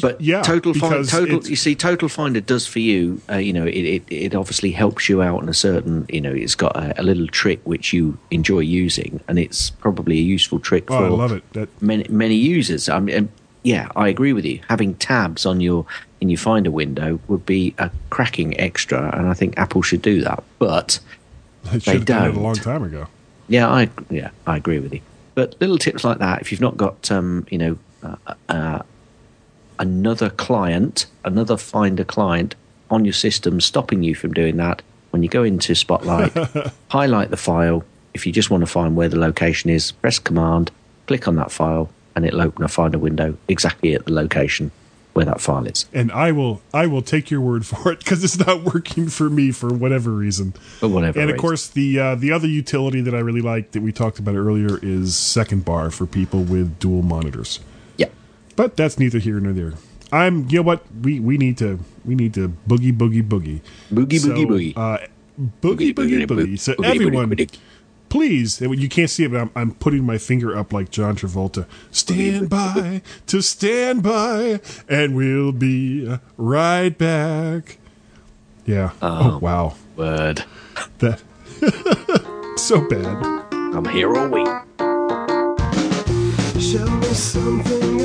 [0.00, 3.64] But Yeah, total find, total you see total finder does for you uh, you know
[3.64, 7.00] it, it it obviously helps you out in a certain you know it's got a,
[7.00, 11.04] a little trick which you enjoy using and it's probably a useful trick Oh, for
[11.04, 11.52] I love it.
[11.52, 13.28] That many many users i mean
[13.62, 15.86] yeah i agree with you having tabs on your
[16.20, 20.20] in your finder window would be a cracking extra and i think apple should do
[20.20, 20.98] that but
[21.68, 23.06] I should have done it a long time ago.
[23.48, 25.00] yeah, I yeah I agree with you.
[25.34, 28.82] But little tips like that, if you've not got um, you know uh, uh,
[29.78, 32.54] another client, another Finder client
[32.90, 36.32] on your system stopping you from doing that, when you go into Spotlight,
[36.88, 37.84] highlight the file.
[38.14, 40.70] If you just want to find where the location is, press Command,
[41.06, 44.70] click on that file, and it'll open a Finder window exactly at the location
[45.16, 45.86] where that file is.
[45.94, 49.30] And I will I will take your word for it because it's not working for
[49.30, 50.52] me for whatever reason.
[50.52, 51.40] For whatever And of reason.
[51.40, 54.78] course, the uh, the other utility that I really like that we talked about earlier
[54.82, 57.60] is SecondBar for people with dual monitors.
[57.96, 58.08] Yeah.
[58.56, 59.72] But that's neither here nor there.
[60.12, 63.60] I'm you know what we we need to we need to boogie boogie boogie
[63.92, 64.76] Boogie, So, boogie, boogie.
[64.76, 64.98] uh,
[65.62, 66.58] boogie boogie boogie.
[66.58, 67.58] So Boogie, boogie, everyone, boogie.
[68.08, 71.66] Please, you can't see it, but I'm, I'm putting my finger up like John Travolta.
[71.90, 77.78] Stand by to stand by, and we'll be right back.
[78.64, 78.90] Yeah.
[79.00, 79.74] Oh, oh wow.
[79.96, 80.44] Word.
[80.98, 81.22] That
[82.58, 83.44] so bad.
[83.52, 84.46] I'm here all week.
[86.60, 87.95] Show me something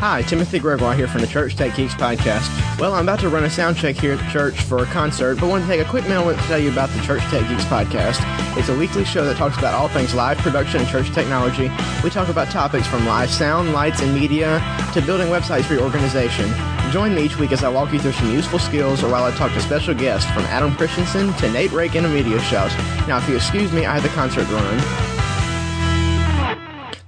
[0.00, 2.48] Hi, Timothy Gregoire here from the Church Tech Geeks podcast.
[2.80, 5.38] Well, I'm about to run a sound check here at the church for a concert,
[5.38, 7.66] but want to take a quick moment to tell you about the Church Tech Geeks
[7.66, 8.18] podcast.
[8.56, 11.70] It's a weekly show that talks about all things live production and church technology.
[12.02, 14.62] We talk about topics from live sound, lights, and media
[14.94, 16.50] to building websites for your organization.
[16.90, 19.32] Join me each week as I walk you through some useful skills or while I
[19.32, 22.70] talk to special guests from Adam Christensen to Nate Rake and a Media Shout.
[23.06, 25.09] Now, if you excuse me, I have the concert run.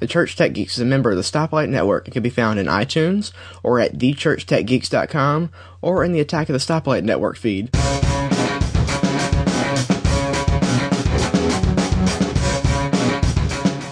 [0.03, 2.59] The Church Tech Geeks is a member of the Stoplight Network and can be found
[2.59, 3.31] in iTunes
[3.63, 7.71] or at thechurchtechgeeks.com or in the Attack of the Stoplight Network feed.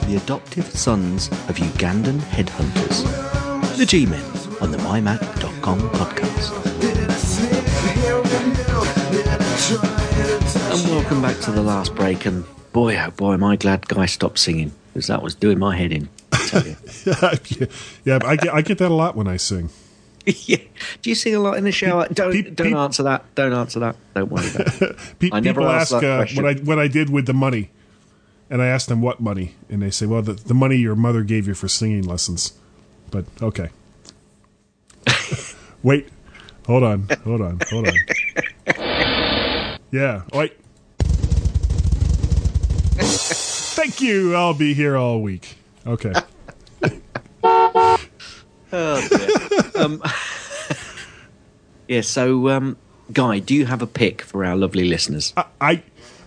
[0.09, 3.77] The adoptive sons of Ugandan headhunters.
[3.77, 4.25] The G-Men
[4.61, 6.57] on the MyMac.com podcast.
[10.73, 12.27] And welcome back to the last break.
[12.27, 15.77] And boy, oh boy, am I glad Guy stopped singing because that was doing my
[15.77, 16.09] head in.
[16.33, 16.77] I tell you.
[17.07, 17.35] yeah,
[18.05, 19.71] yeah, I get I get that a lot when I sing.
[20.27, 20.59] yeah.
[21.03, 22.07] Do you sing a lot in the shower?
[22.09, 23.25] Don't Pe- don't pe- answer that.
[23.35, 23.97] Don't answer that.
[24.15, 24.97] Don't worry about it.
[25.33, 27.71] I never ask uh, what I what I did with the money,
[28.51, 31.23] and I asked them what money, and they say, "Well, the, the money your mother
[31.23, 32.53] gave you for singing lessons."
[33.11, 33.71] But okay,
[35.83, 36.09] wait,
[36.67, 37.95] hold on, hold on, hold on.
[39.91, 40.53] Yeah, wait.
[43.81, 44.35] Thank you.
[44.35, 45.57] I'll be here all week.
[45.87, 46.13] Okay.
[49.75, 50.03] um,
[51.89, 52.03] yeah.
[52.03, 52.77] So, um,
[53.11, 55.33] Guy, do you have a pick for our lovely listeners?
[55.63, 55.83] I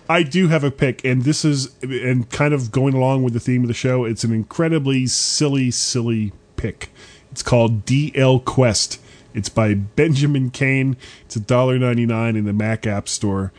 [0.10, 3.40] I do have a pick, and this is and kind of going along with the
[3.40, 4.04] theme of the show.
[4.04, 6.90] It's an incredibly silly, silly pick.
[7.32, 9.00] It's called DLC Quest.
[9.36, 10.98] It's by Benjamin Kane.
[11.26, 13.54] It's a dollar ninety nine in the Mac App Store,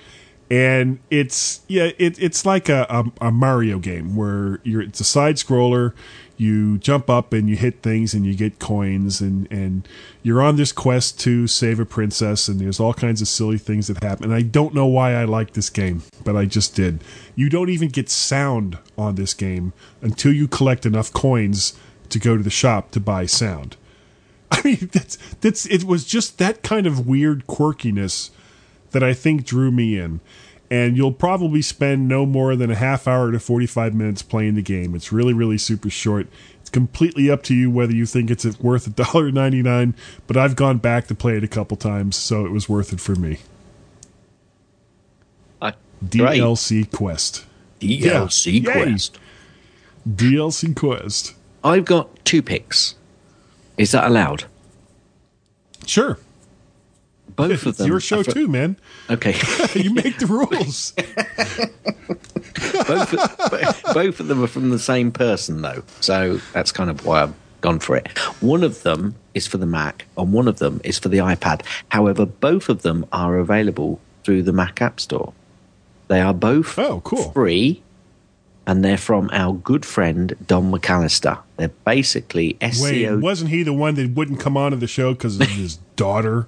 [0.50, 5.04] and it's yeah, it, it's like a, a, a Mario game where you're it's a
[5.04, 5.94] side scroller.
[6.36, 9.88] You jump up and you hit things and you get coins and and
[10.22, 13.86] you're on this quest to save a princess and there's all kinds of silly things
[13.86, 14.26] that happen.
[14.26, 17.02] And I don't know why I like this game, but I just did.
[17.34, 19.72] You don't even get sound on this game
[20.02, 21.78] until you collect enough coins
[22.10, 23.76] to go to the shop to buy sound.
[24.50, 28.30] I mean, that's that's it was just that kind of weird quirkiness
[28.94, 30.20] that I think drew me in.
[30.70, 34.62] And you'll probably spend no more than a half hour to 45 minutes playing the
[34.62, 34.94] game.
[34.94, 36.26] It's really, really super short.
[36.60, 39.94] It's completely up to you whether you think it's worth $1.99,
[40.26, 43.00] but I've gone back to play it a couple times, so it was worth it
[43.00, 43.38] for me.
[45.60, 45.72] Uh,
[46.02, 47.44] DLC Quest.
[47.80, 48.74] DLC Yeah.
[48.74, 48.82] Yay.
[48.84, 49.18] Quest.
[50.08, 51.34] DLC Quest.
[51.62, 52.94] I've got two picks.
[53.76, 54.44] Is that allowed?
[55.86, 56.18] Sure.
[57.28, 57.88] Both of It's them.
[57.88, 58.76] your show are too, man.
[59.10, 59.34] Okay.
[59.74, 60.92] you make the rules.
[62.86, 65.82] both, of, both of them are from the same person, though.
[66.00, 68.16] So that's kind of why I've gone for it.
[68.40, 71.62] One of them is for the Mac, and one of them is for the iPad.
[71.88, 75.32] However, both of them are available through the Mac App Store.
[76.08, 77.32] They are both oh, cool.
[77.32, 77.82] free,
[78.66, 81.38] and they're from our good friend Don McAllister.
[81.56, 83.18] They're basically Wait, SCO.
[83.18, 86.46] wasn't he the one that wouldn't come onto the show because of his daughter?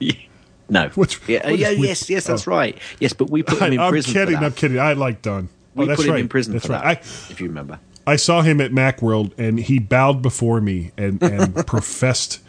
[0.70, 0.88] No.
[0.94, 2.52] What's, yeah, what- yeah, yes, yes, that's oh.
[2.52, 2.78] right.
[3.00, 4.12] Yes, but we put him in I'm prison.
[4.12, 4.36] kidding.
[4.36, 4.46] for that.
[4.46, 4.78] I'm kidding.
[4.78, 5.48] I like Don.
[5.74, 6.20] We oh, that's put him right.
[6.20, 7.02] in prison That's for right.
[7.02, 7.80] that, I, if you remember.
[8.06, 12.40] I saw him at Macworld, and he bowed before me and, and professed.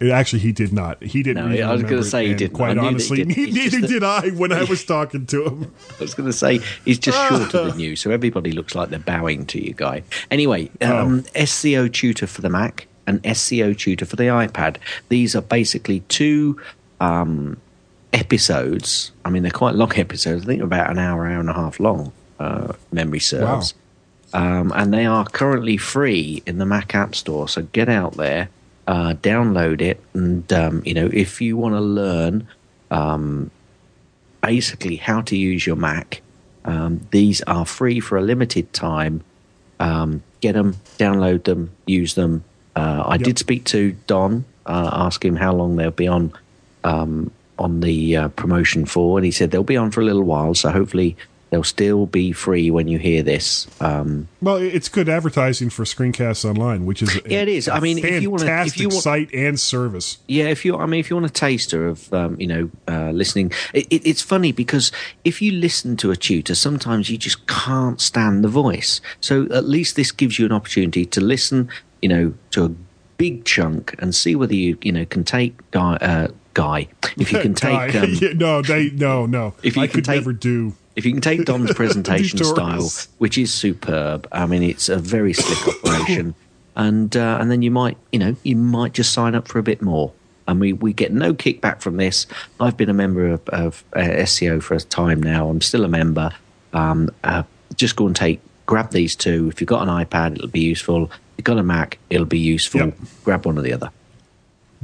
[0.00, 1.02] Actually, he did not.
[1.02, 1.44] He didn't.
[1.44, 2.54] No, really I was gonna say he didn't.
[2.54, 3.54] Quite he honestly, didn't.
[3.54, 5.74] Neither did I when I was talking to him.
[5.98, 8.98] I was going to say he's just shorter than you, so everybody looks like they're
[8.98, 10.02] bowing to you, guy.
[10.30, 14.76] Anyway, um, SCO tutor for the Mac and SCO tutor for the iPad.
[15.10, 16.58] These are basically two
[17.00, 17.60] um,
[18.12, 19.12] episodes.
[19.24, 20.44] I mean, they're quite long episodes.
[20.44, 22.12] I think about an hour, hour and a half long.
[22.38, 23.74] Uh, memory serves.
[24.32, 27.48] Um, and they are currently free in the Mac App Store.
[27.48, 28.48] So get out there,
[28.86, 32.46] uh, download it, and um, you know if you want to learn
[32.90, 33.50] um,
[34.42, 36.22] basically how to use your Mac.
[36.64, 39.22] Um, these are free for a limited time.
[39.80, 42.44] Um, get them, download them, use them.
[42.76, 46.32] Uh, I did speak to Don, uh, ask him how long they'll be on
[46.84, 50.22] um, on the uh, promotion for, and he said they'll be on for a little
[50.24, 50.54] while.
[50.54, 51.16] So hopefully
[51.50, 53.66] they'll still be free when you hear this.
[53.80, 57.68] Um, Well, it's good advertising for Screencasts Online, which is Yeah, it is.
[57.68, 60.18] I mean, if you wanna- if fantastic you want- site and service.
[60.28, 63.10] Yeah, if you, I mean, if you want a taster of, um, you know, uh,
[63.10, 64.92] listening, it, it, it's funny because
[65.24, 69.00] if you listen to a tutor, sometimes you just can't stand the voice.
[69.20, 71.68] So at least this gives you an opportunity to listen,
[72.00, 72.70] you know, to a
[73.16, 76.28] big chunk and see whether you, you know, can take uh,
[76.62, 76.88] guy.
[77.16, 79.54] If you can take, um, Yeah, no, they no no.
[79.62, 80.74] If you I could take- never do.
[80.96, 85.32] if you can take Don's presentation style, which is superb, I mean, it's a very
[85.32, 86.34] slick operation,
[86.76, 89.62] and uh, and then you might, you know, you might just sign up for a
[89.62, 90.12] bit more.
[90.48, 92.26] And we, we get no kickback from this.
[92.58, 95.48] I've been a member of, of uh, SCO for a time now.
[95.48, 96.32] I'm still a member.
[96.72, 97.44] Um, uh,
[97.76, 99.48] just go and take, grab these two.
[99.48, 101.04] If you've got an iPad, it'll be useful.
[101.04, 102.92] If you've got a Mac, it'll be useful.
[103.22, 103.92] Grab one or the other.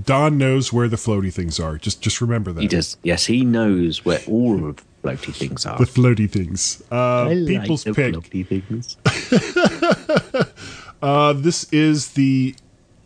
[0.03, 1.78] Don knows where the floaty things are.
[1.78, 2.61] Just just remember that.
[2.61, 2.97] He does.
[3.03, 5.78] Yes, he knows where all of the floaty things are.
[5.78, 6.82] The floaty things.
[6.92, 8.14] Uh, I like people's the pick.
[8.14, 8.97] floaty things.
[11.03, 12.55] Uh, this is the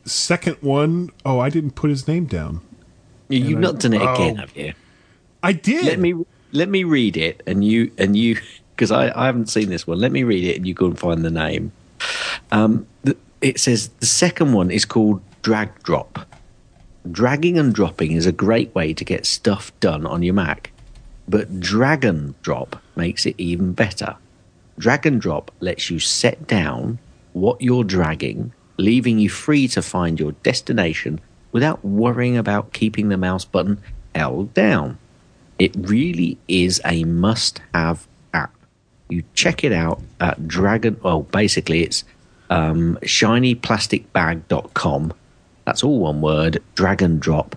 [0.04, 1.10] second one.
[1.24, 2.60] Oh, I didn't put his name down.
[3.28, 4.40] You- You've And I- not done it again, Oh.
[4.40, 4.72] have you?
[5.42, 5.84] I did.
[5.84, 6.14] Let me
[6.52, 8.38] let me read it, and you and you
[8.76, 9.98] because I, I haven't seen this one.
[9.98, 11.72] Let me read it, and you go and find the name.
[12.52, 16.24] Um, the, it says the second one is called DragonDrop.
[17.10, 20.70] Dragging and dropping is a great way to get stuff done on your Mac,
[21.26, 24.16] but DragonDrop makes it even better.
[24.78, 26.98] DragonDrop lets you set down
[27.32, 31.20] what you're dragging, leaving you free to find your destination
[31.52, 33.80] without worrying about keeping the mouse button
[34.14, 34.98] held down.
[35.58, 38.54] It really is a must have app.
[39.08, 42.04] You check it out at Dragon, well, basically it's
[42.50, 45.12] um, shinyplasticbag.com.
[45.70, 47.52] That's all one word, DragonDrop.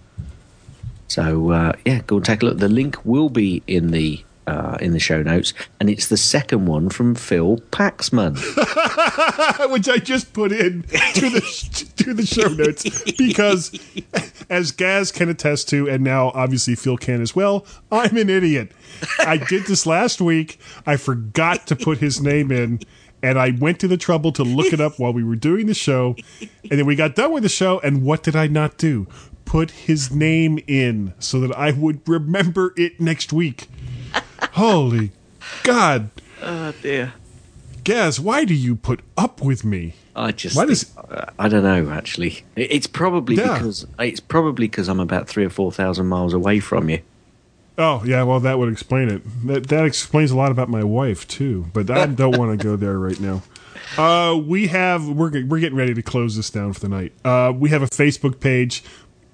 [1.07, 2.59] So uh, yeah, go and take a look.
[2.59, 6.67] The link will be in the uh, in the show notes, and it's the second
[6.67, 8.37] one from Phil Paxman.
[9.71, 12.83] which I just put in to the to the show notes
[13.13, 13.71] because,
[14.47, 17.65] as Gaz can attest to, and now obviously Phil can as well.
[17.91, 18.73] I'm an idiot.
[19.17, 20.59] I did this last week.
[20.85, 22.79] I forgot to put his name in,
[23.23, 25.73] and I went to the trouble to look it up while we were doing the
[25.73, 27.79] show, and then we got done with the show.
[27.79, 29.07] And what did I not do?
[29.45, 33.67] Put his name in so that I would remember it next week.
[34.53, 35.11] Holy
[35.63, 36.09] God.
[36.41, 37.13] Oh dear.
[37.83, 39.95] Gaz, why do you put up with me?
[40.15, 41.89] I just, Why does- uh, I don't know.
[41.91, 43.53] Actually, it's probably Yeah.
[43.57, 46.99] because it's probably because I'm about three or four thousand miles away from you.
[47.77, 49.21] Oh yeah, well that would explain it.
[49.47, 51.67] That that explains a lot about my wife too.
[51.73, 53.41] But I don't want to go there right now.
[53.97, 57.13] Uh, we have we're we're getting ready to close this down for the night.
[57.25, 58.83] Uh, we have a Facebook page.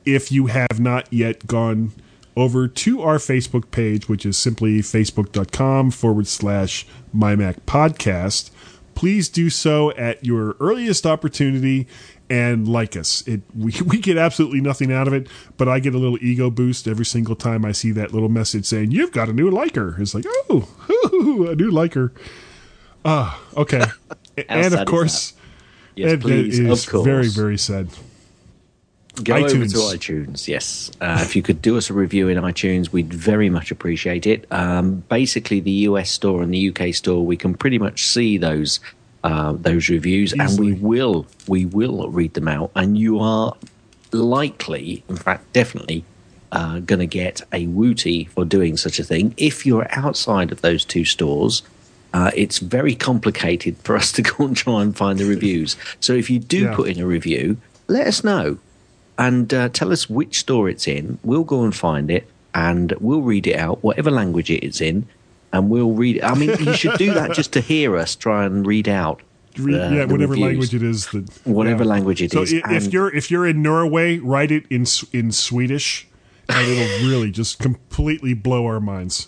[0.06, 1.92] If you have not yet gone
[2.36, 8.50] over to our Facebook page, which is simply facebook.com forward slash mymac podcast,
[8.96, 11.86] please do so at your earliest opportunity
[12.30, 13.28] and like us.
[13.28, 15.28] It we, we get absolutely nothing out of it,
[15.58, 18.66] but I get a little ego boost every single time I see that little message
[18.66, 19.96] saying you've got a new liker.
[20.00, 22.14] It's like oh, a new liker.
[23.06, 23.86] Ah, okay.
[24.50, 25.34] and of course,
[25.96, 27.06] Yes, it- please, is of course.
[27.06, 27.90] very very sad.
[29.24, 30.48] Go over to iTunes.
[30.48, 34.26] Yes, uh, if you could do us a review in iTunes, we'd very much appreciate
[34.26, 34.46] it.
[34.50, 38.80] Um, basically, the US store and the UK store, we can pretty much see those
[39.24, 42.72] uh, those reviews, and we will we will read them out.
[42.76, 43.55] And you are
[44.11, 46.03] likely, in fact, definitely.
[46.51, 49.36] Uh, going to get a wooty for doing such a thing.
[49.38, 51.61] If you're outside of those two stores,
[52.11, 55.78] uh, it's very complicated for us to go and try and find the reviews.
[55.99, 56.76] So if you do Yeah.
[56.76, 57.57] put in a review,
[57.88, 58.57] let us know
[59.20, 61.20] and uh, tell us which store it's in.
[61.24, 65.05] We'll go and find it and we'll read it out, whatever language it is in,
[65.54, 66.24] and we'll read it.
[66.24, 69.22] I mean, you should do that just to hear us try and read out.
[69.58, 70.39] Re- the- yeah, the whatever reviews.
[70.47, 71.89] language it is that Whatever yeah.
[71.89, 75.32] language it so is, i- if you're if you're in Norway, write it in in
[75.32, 76.08] Swedish,
[76.47, 79.28] and it'll really just completely blow our minds.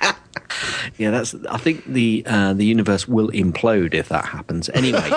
[0.98, 1.34] Yeah, that's.
[1.50, 4.68] I think the uh, the universe will implode if that happens.
[4.70, 5.02] Anyway,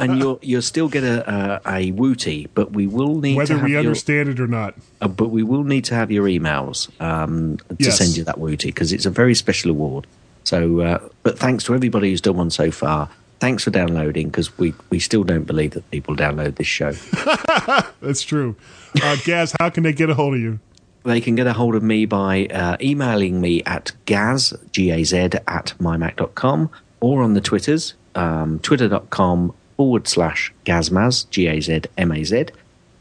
[0.00, 3.58] and you'll you'll still get a a, a wooty, but we will need Whether to
[3.60, 4.74] have we your, understand it or not.
[5.00, 7.98] uh, but we will need to have your emails um, to Yes.
[7.98, 10.06] send you that wooty because it's a very special award.
[10.44, 13.08] So, uh, but thanks to everybody who's done one so far.
[13.40, 16.92] Thanks for downloading because we we still don't believe that people download this show.
[18.00, 18.56] That's true.
[19.02, 20.60] Uh, Gaz, how can they get a hold of you?
[21.04, 25.74] They can get a hold of me by uh, emailing me at gaz, G-A-Z, at
[25.78, 32.46] mymac.com or on the Twitters, um, twitter.com forward slash gazmaz, G-A-Z-M-A-Z.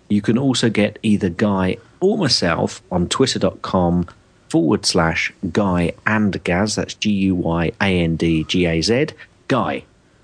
[0.10, 4.08] You can also get either Guy or myself on twitter.com
[4.50, 6.76] forward slash Guy and Gaz.
[6.76, 9.08] That's G U Y A N D G A Z.
[9.48, 9.84] Guy,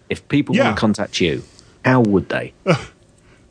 [0.10, 0.66] if people Yeah.
[0.66, 1.44] want to contact you,
[1.86, 2.54] how would they?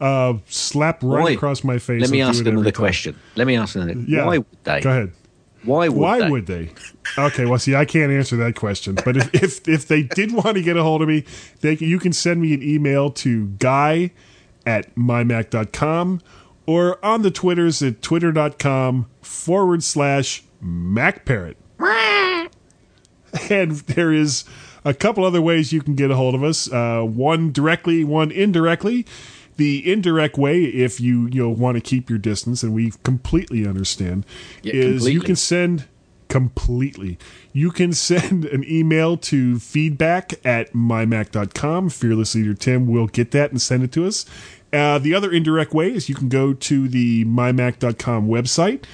[0.00, 2.00] Uh, slap right Why- across my face.
[2.02, 3.18] Let me ask another question.
[3.36, 3.94] Let me ask another.
[4.06, 4.26] Yeah.
[4.26, 4.80] Why would they?
[4.80, 5.12] Go ahead.
[5.64, 6.30] Why would Why they?
[6.30, 6.70] would they?
[7.18, 8.94] Okay, well, see, I can't answer that question.
[9.04, 11.24] But if if, if they did want to get a hold of me,
[11.60, 14.12] they can, you can send me an email to guy
[14.64, 16.20] at mymac.com
[16.66, 21.56] or on the Twitters at twitter.com forward slash macparrot.
[23.50, 24.44] And there is
[24.84, 26.70] a couple other ways you can get a hold of us.
[26.70, 29.06] Uh, one directly, one indirectly.
[29.58, 33.66] The indirect way, if you you know want to keep your distance, and we completely
[33.66, 34.24] understand,
[34.62, 35.86] Yeah, is you can send
[36.28, 37.18] completely.
[37.52, 41.90] You can send an email to feedback at mymac.com.
[41.90, 44.24] Fearless Leader Tim will get that and send it to us.
[44.72, 48.84] Uh, the other indirect way is you can go to the mymac.com website,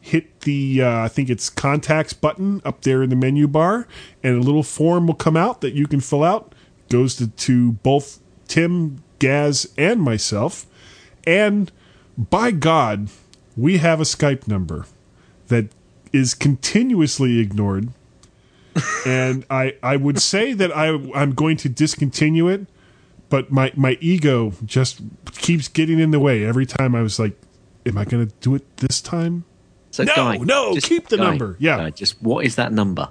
[0.00, 3.86] hit the, uh, I think it's contacts button up there in the menu bar,
[4.22, 6.54] and a little form will come out that you can fill out.
[6.88, 10.66] Goes to, to both Tim, Gaz, and myself.
[11.26, 11.70] And
[12.16, 13.08] by God,
[13.56, 14.86] we have a Skype number
[15.48, 15.66] that
[16.12, 17.88] is continuously ignored.
[19.06, 22.66] and I, I would say that I, I'm going to discontinue it,
[23.28, 25.00] but my, my ego just
[25.32, 27.40] keeps getting in the way every time I was like,
[27.86, 29.44] am I going to do it this time?
[29.90, 31.56] So, No, Guy, no, keep the Guy, number.
[31.60, 31.76] Yeah.
[31.76, 33.10] Guy, just what is that number?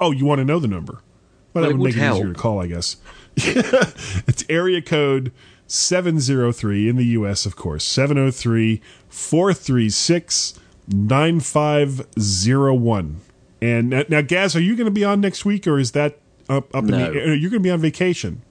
[0.00, 0.94] Oh, you want to know the number?
[0.94, 2.96] Well, Well, that would would make it easier to call, I guess.
[3.36, 5.32] it's area code
[5.66, 7.82] 703 in the U.S., of course.
[7.84, 10.58] 703 436
[10.88, 13.20] 9501.
[13.60, 16.18] And now, now, Gaz, are you going to be on next week or is that
[16.48, 16.96] up, up No.
[16.96, 17.34] in the air?
[17.34, 18.42] You're going to be on vacation.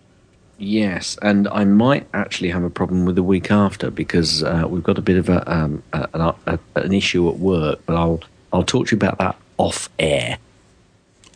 [0.57, 4.83] Yes, and I might actually have a problem with the week after because uh, we've
[4.83, 7.79] got a bit of a, um, a, an, a an issue at work.
[7.87, 8.19] But I'll
[8.53, 10.37] I'll talk to you about that off air.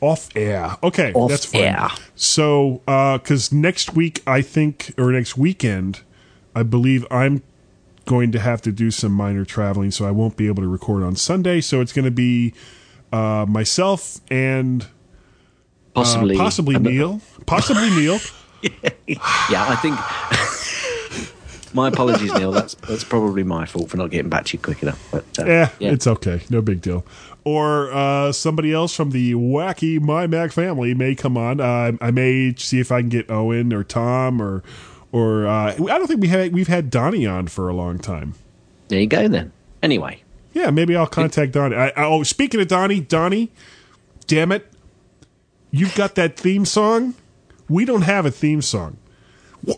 [0.05, 0.77] Off air.
[0.83, 1.61] Okay, Off that's fine.
[1.63, 1.87] air.
[2.15, 6.01] So, because next week, I think, or next weekend,
[6.55, 7.41] I believe I'm
[8.05, 11.01] going to have to do some minor traveling, so I won't be able to record
[11.03, 11.59] on Sunday.
[11.61, 12.53] So it's going to be
[13.11, 14.85] uh, myself and
[15.95, 18.19] Possibly, uh, possibly I'm- Neil, possibly Neil.
[19.07, 19.95] Yeah, I think.
[21.75, 22.51] my apologies, Neil.
[22.51, 24.99] That's that's probably my fault for not getting back to you quick enough.
[25.11, 27.05] But uh, Eh, yeah, it's okay, no big deal.
[27.45, 31.61] Or uh, somebody else from the wacky My Mac family may come on.
[31.61, 34.63] Uh, I may see if I can get Owen or Tom or
[35.11, 38.33] or uh, I don't think we had we've had Donnie on for a long time.
[38.87, 39.51] there you go then.
[39.83, 40.23] Anyway,
[40.53, 41.75] Yeah, maybe I'll contact Donnie.
[41.75, 43.51] I, I, oh, speaking of Donnie, Donnie,
[44.25, 44.71] damn it,
[45.69, 47.13] you've got that theme song.
[47.69, 48.97] We don't have a theme song.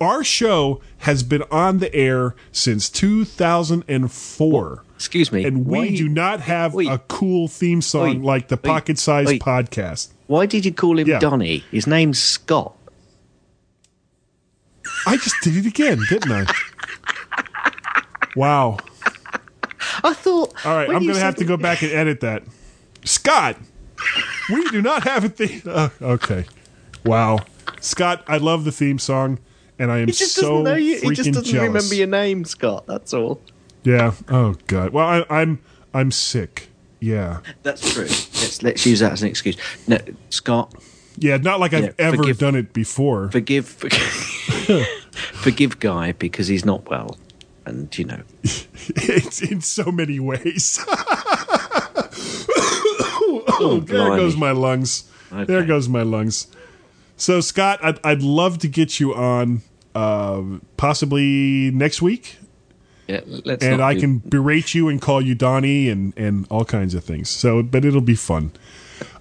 [0.02, 4.84] Our show has been on the air since 2004.
[4.96, 6.88] excuse me, And we do not have Wait.
[6.90, 8.22] a cool theme song Wait.
[8.22, 10.10] like the Pocket Size Podcast.
[10.28, 11.20] Why did you call him Yeah.
[11.20, 11.64] Donny?
[11.72, 12.74] His name's Scott.
[15.06, 16.46] I just did it again, didn't I?
[18.36, 18.78] Wow.
[20.04, 20.54] I thought.
[20.64, 22.44] All right, I'm going to have to go back and edit that.
[23.04, 23.58] Scott,
[24.54, 25.64] we do not have a theme.
[25.66, 26.46] Uh, okay.
[27.04, 27.40] Wow.
[27.82, 29.40] Scott, I love the theme song,
[29.80, 30.98] and I am He just so doesn't know you.
[31.00, 31.68] freaking He just doesn't jealous.
[31.68, 32.86] remember your name, Scott.
[32.88, 33.42] That's all.
[33.84, 34.14] Yeah.
[34.30, 34.92] Oh God.
[34.92, 35.60] Well, I, I'm
[35.94, 36.70] I'm sick.
[37.00, 37.40] Yeah.
[37.64, 38.04] That's true.
[38.06, 39.56] Let's let's use that as an excuse.
[39.88, 39.98] No,
[40.30, 40.74] Scott,
[41.18, 41.38] Yeah.
[41.38, 43.30] Not like I've Yeah, ever forgive- done it before.
[43.32, 44.02] forgive, forgive,
[45.34, 47.18] forgive Guy because he's not well,
[47.66, 48.22] and you know.
[48.44, 50.80] it's in so many ways.
[52.50, 54.18] oh, there blimey.
[54.18, 55.10] goes my lungs.
[55.32, 56.48] There goes my lungs.
[57.18, 59.62] So, Scott, I'd, I'd love to get you on
[59.96, 60.44] uh,
[60.78, 62.38] possibly next week,
[63.08, 66.64] Yeah, let's and I do- can berate you and call you Donnie and, and all
[66.66, 67.30] kinds of things.
[67.30, 68.52] So, but it'll be fun.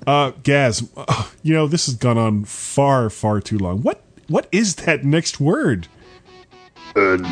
[0.07, 0.89] Uh, Gaz,
[1.43, 3.83] you know this has gone on far, far too long.
[3.83, 5.89] What what is that next word?
[6.95, 7.27] End.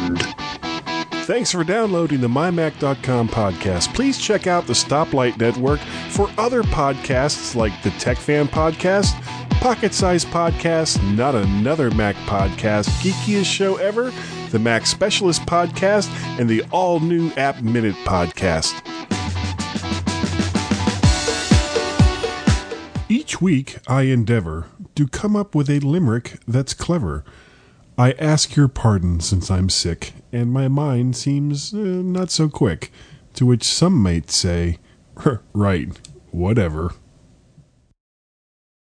[1.26, 3.94] Thanks for downloading the MyMac.com podcast.
[3.94, 9.18] Please check out the Stoplight Network for other podcasts like the Tech Fan Podcast,
[9.62, 14.12] Pocket Size Podcast, Not Another Mac Podcast, Geekiest Show Ever,
[14.50, 18.74] the Mac Specialist Podcast, and the all new App Minute Podcast.
[23.08, 27.24] Each week, I endeavor to come up with a limerick that's clever.
[27.97, 32.90] I ask your pardon since I'm sick, and my mind seems uh, not so quick.
[33.34, 34.78] To which some might say,
[35.53, 35.88] right,
[36.30, 36.92] whatever.